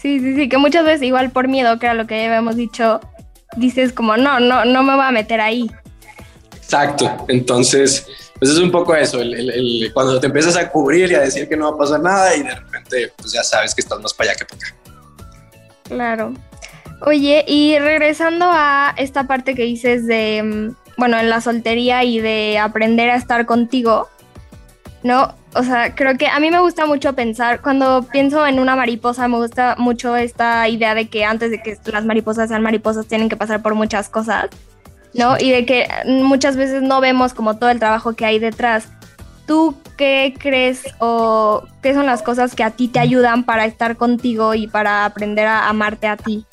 Sí, 0.00 0.20
sí, 0.20 0.34
sí, 0.34 0.48
que 0.48 0.58
muchas 0.58 0.84
veces 0.84 1.02
igual 1.02 1.30
por 1.30 1.48
miedo, 1.48 1.78
que 1.78 1.86
era 1.86 1.94
lo 1.94 2.06
que 2.06 2.18
ya 2.18 2.26
habíamos 2.26 2.56
dicho, 2.56 3.00
dices 3.56 3.92
como, 3.92 4.16
no, 4.16 4.40
no, 4.40 4.64
no 4.64 4.82
me 4.82 4.94
voy 4.94 5.04
a 5.04 5.10
meter 5.10 5.40
ahí. 5.40 5.70
Exacto, 6.54 7.24
entonces, 7.28 8.06
pues 8.38 8.50
es 8.50 8.58
un 8.58 8.70
poco 8.70 8.94
eso, 8.94 9.20
el, 9.20 9.90
cuando 9.94 10.20
te 10.20 10.26
empiezas 10.26 10.56
a 10.56 10.68
cubrir 10.68 11.10
y 11.10 11.14
a 11.14 11.20
decir 11.20 11.48
que 11.48 11.56
no 11.56 11.70
va 11.70 11.76
a 11.76 11.78
pasar 11.78 12.00
nada 12.00 12.34
y 12.36 12.42
de 12.42 12.54
repente 12.54 13.12
pues 13.16 13.32
ya 13.32 13.42
sabes 13.42 13.74
que 13.74 13.80
estás 13.80 14.00
más 14.00 14.12
para 14.12 14.30
allá 14.30 14.38
que 14.38 14.44
para 14.44 14.66
acá. 14.66 14.76
Claro. 15.84 16.34
Oye, 17.02 17.44
y 17.46 17.78
regresando 17.78 18.46
a 18.48 18.94
esta 18.96 19.26
parte 19.26 19.54
que 19.54 19.62
dices 19.62 20.06
de, 20.06 20.42
mm, 20.42 20.76
bueno, 20.98 21.18
en 21.18 21.30
la 21.30 21.40
soltería 21.40 22.04
y 22.04 22.20
de 22.20 22.58
aprender 22.58 23.10
a 23.10 23.16
estar 23.16 23.46
contigo, 23.46 24.08
¿no? 25.02 25.34
O 25.56 25.62
sea, 25.62 25.94
creo 25.94 26.16
que 26.18 26.26
a 26.26 26.38
mí 26.38 26.50
me 26.50 26.60
gusta 26.60 26.86
mucho 26.86 27.14
pensar, 27.14 27.62
cuando 27.62 28.02
pienso 28.12 28.46
en 28.46 28.58
una 28.58 28.76
mariposa, 28.76 29.26
me 29.26 29.38
gusta 29.38 29.74
mucho 29.78 30.14
esta 30.16 30.68
idea 30.68 30.94
de 30.94 31.08
que 31.08 31.24
antes 31.24 31.50
de 31.50 31.62
que 31.62 31.78
las 31.90 32.04
mariposas 32.04 32.48
sean 32.48 32.62
mariposas 32.62 33.06
tienen 33.06 33.28
que 33.28 33.36
pasar 33.36 33.62
por 33.62 33.74
muchas 33.74 34.08
cosas, 34.08 34.50
¿no? 35.14 35.36
Y 35.38 35.50
de 35.50 35.64
que 35.64 35.88
muchas 36.06 36.56
veces 36.56 36.82
no 36.82 37.00
vemos 37.00 37.32
como 37.32 37.56
todo 37.56 37.70
el 37.70 37.78
trabajo 37.78 38.14
que 38.14 38.26
hay 38.26 38.38
detrás. 38.38 38.88
¿Tú 39.46 39.74
qué 39.96 40.34
crees 40.38 40.82
o 40.98 41.62
qué 41.82 41.94
son 41.94 42.04
las 42.06 42.22
cosas 42.22 42.54
que 42.54 42.64
a 42.64 42.72
ti 42.72 42.88
te 42.88 42.98
ayudan 42.98 43.44
para 43.44 43.64
estar 43.64 43.96
contigo 43.96 44.54
y 44.54 44.66
para 44.66 45.04
aprender 45.04 45.46
a 45.46 45.68
amarte 45.68 46.06
a 46.06 46.16
ti? 46.16 46.44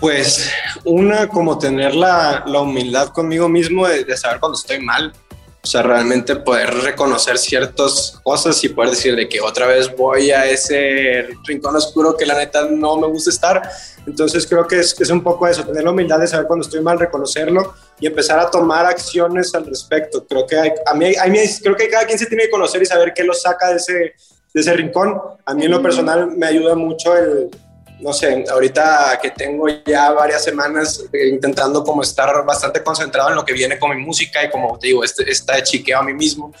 Pues 0.00 0.52
una, 0.84 1.28
como 1.28 1.58
tener 1.58 1.94
la, 1.94 2.44
humildad 2.60 3.08
conmigo 3.08 3.48
mismo 3.48 3.86
de, 3.86 4.16
saber 4.16 4.38
cuando 4.38 4.58
estoy 4.58 4.80
mal, 4.80 5.12
o 5.60 5.66
sea, 5.66 5.82
realmente 5.82 6.36
poder 6.36 6.72
reconocer 6.72 7.36
ciertas 7.36 8.18
cosas 8.22 8.62
y 8.62 8.68
poder 8.68 8.90
decir 8.90 9.16
de 9.16 9.28
que 9.28 9.40
otra 9.40 9.66
vez 9.66 9.94
voy 9.94 10.30
a 10.30 10.46
ese 10.46 11.28
rincón 11.44 11.74
oscuro 11.74 12.16
que 12.16 12.24
la 12.24 12.36
neta 12.36 12.66
no 12.70 12.96
me 12.96 13.08
gusta 13.08 13.30
estar. 13.30 13.62
Entonces 14.06 14.46
creo 14.46 14.66
que 14.66 14.78
es, 14.78 14.98
es 14.98 15.10
un 15.10 15.22
poco 15.22 15.46
eso, 15.46 15.64
tener 15.64 15.84
la 15.84 15.90
humildad 15.90 16.20
de 16.20 16.28
saber 16.28 16.46
cuando 16.46 16.64
estoy 16.64 16.80
mal, 16.80 16.98
reconocerlo 16.98 17.74
y 18.00 18.06
empezar 18.06 18.38
a 18.38 18.50
tomar 18.50 18.86
acciones 18.86 19.54
al 19.54 19.66
respecto. 19.66 20.24
Creo 20.26 20.46
que 20.46 20.56
hay, 20.56 20.70
a 20.86 20.94
mí, 20.94 21.12
a 21.16 21.26
mí 21.26 21.38
creo 21.60 21.76
que 21.76 21.88
cada 21.88 22.06
quien 22.06 22.18
se 22.18 22.26
tiene 22.26 22.44
que 22.44 22.50
conocer 22.50 22.80
y 22.80 22.86
saber 22.86 23.12
qué 23.14 23.24
lo 23.24 23.34
saca 23.34 23.70
de 23.70 23.76
ese, 23.76 23.92
de 24.54 24.60
ese 24.60 24.72
rincón. 24.74 25.20
A 25.44 25.54
mí 25.54 25.64
en 25.64 25.72
lo 25.72 25.82
personal 25.82 26.30
me 26.36 26.46
ayuda 26.46 26.76
mucho 26.76 27.16
el, 27.16 27.50
no 28.00 28.12
sé, 28.12 28.44
ahorita 28.48 29.18
que 29.20 29.30
tengo 29.30 29.66
ya 29.84 30.10
varias 30.12 30.44
semanas 30.44 31.04
intentando 31.12 31.82
como 31.82 32.02
estar 32.02 32.44
bastante 32.44 32.82
concentrado 32.82 33.30
en 33.30 33.36
lo 33.36 33.44
que 33.44 33.52
viene 33.52 33.78
con 33.78 33.96
mi 33.96 34.02
música 34.04 34.44
y 34.44 34.50
como 34.50 34.78
te 34.78 34.88
digo, 34.88 35.02
este, 35.02 35.28
está 35.30 35.62
chiqueo 35.62 35.98
a 35.98 36.02
mí 36.02 36.14
mismo. 36.14 36.52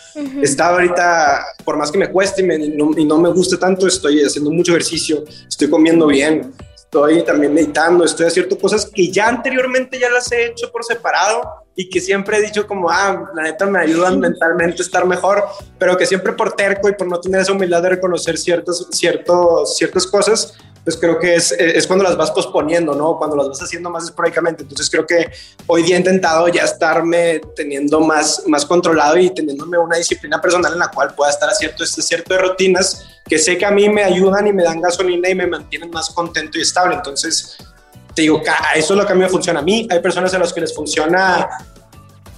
Está 0.42 0.68
ahorita, 0.68 1.44
por 1.64 1.76
más 1.76 1.92
que 1.92 1.98
me 1.98 2.10
cueste 2.10 2.42
y, 2.42 2.44
me, 2.44 2.58
no, 2.58 2.90
y 2.96 3.04
no 3.04 3.18
me 3.18 3.30
guste 3.30 3.56
tanto, 3.56 3.86
estoy 3.86 4.22
haciendo 4.22 4.50
mucho 4.50 4.72
ejercicio, 4.72 5.24
estoy 5.48 5.70
comiendo 5.70 6.06
bien, 6.06 6.52
estoy 6.74 7.22
también 7.22 7.52
meditando, 7.52 8.04
estoy 8.04 8.26
haciendo 8.26 8.58
cosas 8.58 8.86
que 8.86 9.10
ya 9.10 9.28
anteriormente 9.28 9.98
ya 9.98 10.08
las 10.08 10.32
he 10.32 10.46
hecho 10.46 10.72
por 10.72 10.84
separado 10.84 11.66
y 11.76 11.88
que 11.90 12.00
siempre 12.00 12.38
he 12.38 12.42
dicho 12.42 12.66
como, 12.66 12.90
ah, 12.90 13.30
la 13.34 13.42
neta 13.42 13.66
me 13.66 13.78
ayudan 13.78 14.18
mentalmente 14.18 14.82
a 14.82 14.84
estar 14.84 15.06
mejor, 15.06 15.44
pero 15.78 15.96
que 15.96 16.06
siempre 16.06 16.32
por 16.32 16.54
terco 16.54 16.88
y 16.88 16.92
por 16.94 17.06
no 17.06 17.20
tener 17.20 17.42
esa 17.42 17.52
humildad 17.52 17.82
de 17.82 17.90
reconocer 17.90 18.38
ciertas, 18.38 18.86
ciertos, 18.90 19.76
ciertas 19.76 20.06
cosas, 20.06 20.54
pues 20.84 20.96
creo 20.96 21.18
que 21.18 21.34
es, 21.34 21.52
es 21.52 21.86
cuando 21.86 22.04
las 22.04 22.16
vas 22.16 22.30
posponiendo, 22.30 22.94
¿no? 22.94 23.18
Cuando 23.18 23.36
las 23.36 23.48
vas 23.48 23.62
haciendo 23.62 23.90
más 23.90 24.04
esporádicamente. 24.04 24.62
Entonces 24.62 24.88
creo 24.88 25.06
que 25.06 25.30
hoy 25.66 25.82
día 25.82 25.96
he 25.96 25.98
intentado 25.98 26.48
ya 26.48 26.62
estarme 26.62 27.40
teniendo 27.54 28.00
más, 28.00 28.44
más 28.46 28.64
controlado 28.64 29.18
y 29.18 29.30
teniéndome 29.30 29.78
una 29.78 29.96
disciplina 29.96 30.40
personal 30.40 30.72
en 30.72 30.78
la 30.78 30.88
cual 30.88 31.14
pueda 31.14 31.30
estar 31.30 31.48
haciendo 31.48 31.84
este 31.84 32.02
cierto 32.02 32.34
de 32.34 32.40
rutinas 32.40 33.06
que 33.26 33.38
sé 33.38 33.58
que 33.58 33.66
a 33.66 33.70
mí 33.70 33.88
me 33.88 34.02
ayudan 34.02 34.46
y 34.46 34.52
me 34.52 34.62
dan 34.62 34.80
gasolina 34.80 35.28
y 35.28 35.34
me 35.34 35.46
mantienen 35.46 35.90
más 35.90 36.10
contento 36.10 36.58
y 36.58 36.62
estable. 36.62 36.94
Entonces, 36.94 37.58
te 38.14 38.22
digo, 38.22 38.40
eso 38.74 38.94
es 38.94 38.98
lo 38.98 39.06
que 39.06 39.12
a 39.12 39.14
mí 39.14 39.20
me 39.20 39.28
funciona 39.28 39.60
a 39.60 39.62
mí. 39.62 39.86
Hay 39.90 40.00
personas 40.00 40.32
a 40.32 40.38
las 40.38 40.52
que 40.52 40.62
les 40.62 40.74
funciona 40.74 41.48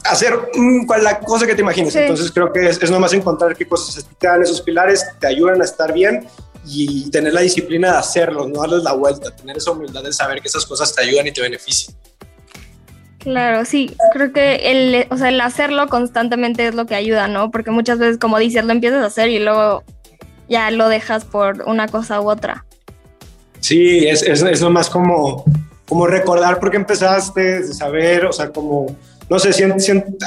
hacer 0.05 0.37
mm, 0.55 0.91
la 1.03 1.21
cosa 1.21 1.47
que 1.47 1.55
te 1.55 1.61
imagines. 1.61 1.95
Entonces 1.95 2.33
creo 2.33 2.53
que 2.53 2.69
es, 2.69 2.83
es 2.83 2.91
nomás 2.91 3.13
encontrar 3.13 3.57
qué 3.57 3.69
cosas 3.69 4.05
te 4.19 4.27
dan 4.27 4.43
esos 4.43 4.61
pilares, 4.61 5.07
te 5.21 5.29
ayudan 5.29 5.61
a 5.63 5.65
estar 5.65 5.93
bien 5.93 6.27
y 6.67 7.11
tener 7.11 7.33
la 7.33 7.41
disciplina 7.41 7.93
de 7.93 7.99
hacerlo, 7.99 8.49
no 8.49 8.61
darles 8.61 8.83
la 8.83 8.93
vuelta, 8.93 9.35
tener 9.35 9.57
esa 9.57 9.71
humildad 9.71 10.03
de 10.03 10.13
saber 10.13 10.41
que 10.41 10.49
esas 10.49 10.67
cosas 10.67 10.95
te 10.95 11.03
ayudan 11.03 11.27
y 11.27 11.33
te 11.33 11.41
benefician. 11.41 11.97
Claro, 13.19 13.65
sí, 13.67 13.95
creo 14.15 14.33
que 14.33 14.57
el, 14.71 15.07
o 15.11 15.17
sea, 15.19 15.29
el 15.29 15.41
hacerlo 15.41 15.89
constantemente 15.89 16.67
es 16.67 16.75
lo 16.75 16.87
que 16.87 16.95
ayuda, 16.95 17.29
¿no? 17.29 17.51
Porque 17.51 17.71
muchas 17.71 17.99
veces, 17.99 18.19
como 18.19 18.39
dices, 18.39 18.65
lo 18.65 18.73
empiezas 18.73 19.03
a 19.03 19.07
hacer 19.07 19.29
y 19.29 19.39
luego 19.39 19.85
ya 20.49 20.71
lo 20.71 20.89
dejas 20.89 21.25
por 21.27 21.63
una 21.67 21.87
cosa 21.87 22.21
u 22.21 22.31
otra. 22.31 22.65
Sí, 23.61 24.07
es, 24.09 24.23
es, 24.23 24.43
es 24.43 24.63
nomás 24.63 24.89
como, 24.89 25.45
como 25.87 26.07
recordar 26.07 26.59
por 26.59 26.71
qué 26.71 26.79
empezaste, 26.79 27.65
saber, 27.75 28.25
o 28.25 28.33
sea, 28.33 28.51
como, 28.51 28.97
no 29.29 29.39
sé, 29.39 29.51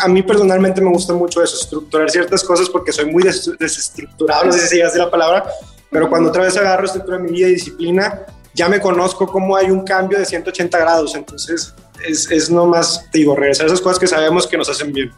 a 0.01 0.07
mí 0.07 0.21
personalmente 0.21 0.79
me 0.79 0.89
gusta 0.89 1.13
mucho 1.13 1.41
eso, 1.41 1.55
estructurar 1.55 2.09
ciertas 2.11 2.43
cosas 2.43 2.69
porque 2.69 2.91
soy 2.91 3.11
muy 3.11 3.23
desestructurado, 3.23 4.45
no 4.45 4.51
sé 4.51 4.67
si 4.67 4.79
es 4.79 4.95
la 4.95 5.09
palabra, 5.09 5.45
pero 5.93 6.09
cuando 6.09 6.29
otra 6.29 6.43
vez 6.43 6.57
agarro 6.57 6.85
estructura 6.85 7.17
de 7.17 7.23
mi 7.23 7.31
vida 7.31 7.47
y 7.47 7.51
disciplina, 7.53 8.21
ya 8.53 8.67
me 8.67 8.79
conozco 8.79 9.27
cómo 9.27 9.55
hay 9.55 9.69
un 9.71 9.85
cambio 9.85 10.19
de 10.19 10.25
180 10.25 10.77
grados. 10.77 11.15
Entonces, 11.15 11.73
es, 12.05 12.29
es 12.29 12.49
nomás, 12.49 13.09
digo, 13.13 13.35
regresar 13.35 13.65
a 13.65 13.67
esas 13.67 13.81
cosas 13.81 13.99
que 13.99 14.07
sabemos 14.07 14.47
que 14.47 14.57
nos 14.57 14.69
hacen 14.69 14.91
bien. 14.91 15.11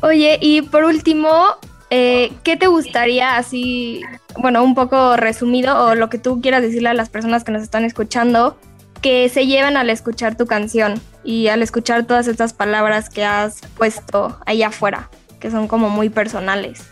Oye, 0.00 0.38
y 0.40 0.62
por 0.62 0.84
último, 0.84 1.56
eh, 1.90 2.32
¿qué 2.44 2.56
te 2.56 2.66
gustaría 2.66 3.36
así, 3.36 4.02
bueno, 4.38 4.62
un 4.62 4.74
poco 4.74 5.16
resumido 5.16 5.86
o 5.86 5.94
lo 5.94 6.08
que 6.08 6.18
tú 6.18 6.40
quieras 6.40 6.62
decirle 6.62 6.90
a 6.90 6.94
las 6.94 7.08
personas 7.08 7.44
que 7.44 7.52
nos 7.52 7.62
están 7.62 7.84
escuchando, 7.84 8.56
que 9.00 9.28
se 9.28 9.46
lleven 9.46 9.76
al 9.76 9.90
escuchar 9.90 10.36
tu 10.36 10.46
canción 10.46 11.00
y 11.24 11.48
al 11.48 11.62
escuchar 11.62 12.04
todas 12.06 12.28
estas 12.28 12.52
palabras 12.52 13.10
que 13.10 13.24
has 13.24 13.60
puesto 13.76 14.38
ahí 14.46 14.62
afuera, 14.62 15.10
que 15.40 15.50
son 15.50 15.66
como 15.66 15.88
muy 15.88 16.10
personales? 16.10 16.82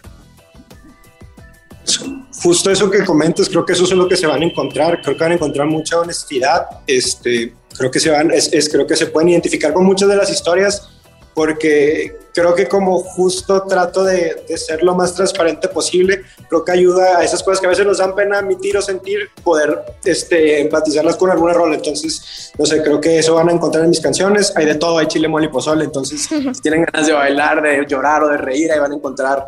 Justo 2.43 2.71
eso 2.71 2.91
que 2.91 3.05
comentas, 3.05 3.49
creo 3.49 3.65
que 3.65 3.73
eso 3.73 3.85
es 3.85 3.93
lo 3.93 4.09
que 4.09 4.17
se 4.17 4.27
van 4.27 4.43
a 4.43 4.45
encontrar. 4.45 5.01
Creo 5.03 5.17
que 5.17 5.23
van 5.23 5.33
a 5.33 5.35
encontrar 5.37 5.67
mucha 5.67 6.01
honestidad. 6.01 6.67
Este, 6.87 7.55
creo 7.77 7.91
que 7.91 8.01
se 8.01 8.11
van, 8.11 8.31
es, 8.31 8.53
es 8.53 8.69
creo 8.69 8.87
que 8.87 8.97
se 8.97 9.07
pueden 9.07 9.31
identificar 9.31 9.73
con 9.73 9.85
muchas 9.85 10.09
de 10.09 10.17
las 10.17 10.31
historias 10.31 10.89
porque 11.37 12.17
creo 12.33 12.55
que 12.55 12.67
como 12.67 12.99
justo 12.99 13.63
trato 13.65 14.05
de, 14.05 14.43
de, 14.49 14.57
ser 14.57 14.83
lo 14.83 14.95
más 14.95 15.15
transparente 15.15 15.69
posible, 15.69 16.23
creo 16.49 16.65
que 16.65 16.73
ayuda 16.73 17.19
a 17.19 17.25
esas 17.25 17.43
cosas 17.43 17.61
que 17.61 17.67
a 17.67 17.69
veces 17.69 17.85
nos 17.85 17.99
dan 17.99 18.15
pena 18.15 18.39
admitir 18.39 18.75
o 18.75 18.81
sentir, 18.81 19.29
poder 19.45 19.83
este, 20.03 20.63
empatizarlas 20.63 21.15
con 21.17 21.31
alguna 21.31 21.53
rol. 21.53 21.75
Entonces, 21.75 22.53
no 22.57 22.65
sé, 22.65 22.83
creo 22.83 23.03
que 23.03 23.19
eso 23.19 23.35
van 23.35 23.51
a 23.51 23.53
encontrar 23.53 23.85
en 23.85 23.91
mis 23.91 24.01
canciones. 24.01 24.51
Hay 24.57 24.65
de 24.65 24.77
todo, 24.77 24.97
hay 24.97 25.09
chile, 25.09 25.29
mole 25.29 25.45
y 25.45 25.51
pozole. 25.51 25.85
Entonces, 25.85 26.23
si 26.55 26.63
tienen 26.63 26.87
ganas 26.91 27.07
de 27.07 27.13
bailar, 27.13 27.61
de 27.61 27.85
llorar 27.87 28.23
o 28.23 28.29
de 28.29 28.39
reír, 28.39 28.73
ahí 28.73 28.79
van 28.79 28.93
a 28.93 28.97
encontrar 28.97 29.47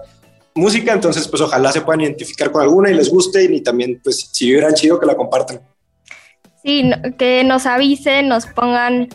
música. 0.58 0.92
Entonces, 0.92 1.26
pues 1.28 1.40
ojalá 1.42 1.72
se 1.72 1.80
puedan 1.80 2.02
identificar 2.02 2.50
con 2.50 2.62
alguna 2.62 2.90
y 2.90 2.94
les 2.94 3.10
guste 3.10 3.44
y 3.44 3.62
también, 3.62 4.00
pues, 4.02 4.28
si 4.32 4.50
vibran 4.50 4.74
chido, 4.74 5.00
que 5.00 5.06
la 5.06 5.16
compartan. 5.16 5.60
Sí, 6.62 6.90
que 7.18 7.44
nos 7.44 7.66
avisen, 7.66 8.28
nos 8.28 8.46
pongan 8.46 9.08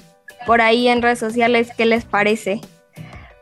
por 0.45 0.61
ahí 0.61 0.87
en 0.87 1.01
redes 1.01 1.19
sociales 1.19 1.69
qué 1.77 1.85
les 1.85 2.05
parece. 2.05 2.61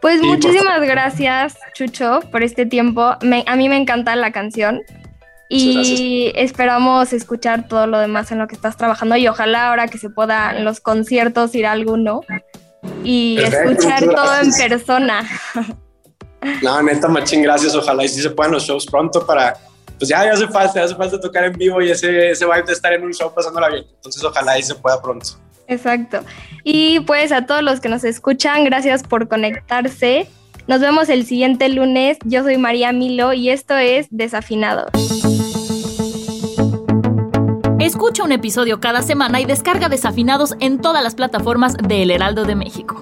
Pues 0.02 0.20
sí, 0.20 0.26
muchísimas 0.26 0.82
gracias, 0.82 1.56
Chucho, 1.76 2.22
por 2.32 2.44
este 2.44 2.66
tiempo. 2.66 3.16
Me, 3.22 3.44
a 3.48 3.56
mí 3.56 3.70
me 3.70 3.78
encanta 3.78 4.16
la 4.16 4.32
canción 4.32 4.82
y 5.48 6.32
esperamos 6.36 7.12
escuchar 7.14 7.68
todo 7.68 7.86
lo 7.86 8.00
demás 8.00 8.32
en 8.32 8.40
lo 8.40 8.48
que 8.48 8.56
estás 8.56 8.78
trabajando 8.78 9.18
y 9.18 9.28
ojalá 9.28 9.70
ahora 9.70 9.88
que 9.88 9.98
se 9.98 10.10
pueda 10.10 10.58
en 10.58 10.64
los 10.64 10.80
conciertos 10.80 11.54
ir 11.56 11.66
a 11.66 11.74
alguno 11.74 12.22
y 13.04 13.36
Perfecto, 13.36 13.72
escuchar 13.72 14.04
todo 14.06 14.42
en 14.42 14.70
persona. 14.70 15.28
No, 16.62 16.82
neta, 16.82 17.08
machín, 17.08 17.42
gracias. 17.44 17.76
Ojalá 17.76 18.04
y 18.04 18.10
si 18.10 18.22
se 18.22 18.30
puedan 18.30 18.54
los 18.54 18.64
shows 18.64 18.86
pronto 18.86 19.26
para, 19.26 19.56
pues 19.98 20.10
ya, 20.10 20.26
ya 20.26 20.34
hace 20.34 20.48
falta, 20.48 20.84
hace 20.84 20.96
falta 20.96 21.20
tocar 21.20 21.44
en 21.46 21.54
vivo 21.54 21.82
y 21.82 21.92
ese, 21.92 22.32
ese 22.32 22.46
vibe 22.46 22.64
de 22.64 22.74
estar 22.74 22.94
en 22.94 23.04
un 23.04 23.14
show 23.14 23.34
pasándola 23.34 23.70
bien. 23.70 23.86
Entonces, 23.96 24.24
ojalá 24.24 24.58
y 24.58 24.64
se 24.64 24.76
pueda 24.76 25.02
pronto. 25.02 25.38
Exacto. 25.68 26.20
Y 26.64 27.00
pues 27.02 27.32
a 27.32 27.46
todos 27.46 27.64
los 27.64 27.80
que 27.80 27.90
nos 27.90 28.04
escuchan, 28.04 28.66
gracias 28.66 29.04
por 29.04 29.28
conectarse. 29.28 30.28
Nos 30.68 30.82
vemos 30.82 31.10
el 31.10 31.26
siguiente 31.26 31.70
lunes. 31.70 32.18
Yo 32.26 32.44
soy 32.44 32.58
María 32.58 32.92
Milo 32.92 33.34
y 33.34 33.50
esto 33.50 33.78
es 33.78 34.08
Desafinado. 34.10 34.88
Escucha 37.80 38.24
un 38.24 38.32
episodio 38.32 38.80
cada 38.80 39.02
semana 39.02 39.42
y 39.42 39.46
descarga 39.46 39.90
Desafinados 39.90 40.56
en 40.60 40.80
todas 40.80 41.04
las 41.04 41.16
plataformas 41.16 41.76
de 41.76 42.04
El 42.04 42.12
Heraldo 42.12 42.44
de 42.46 42.56
México. 42.56 43.02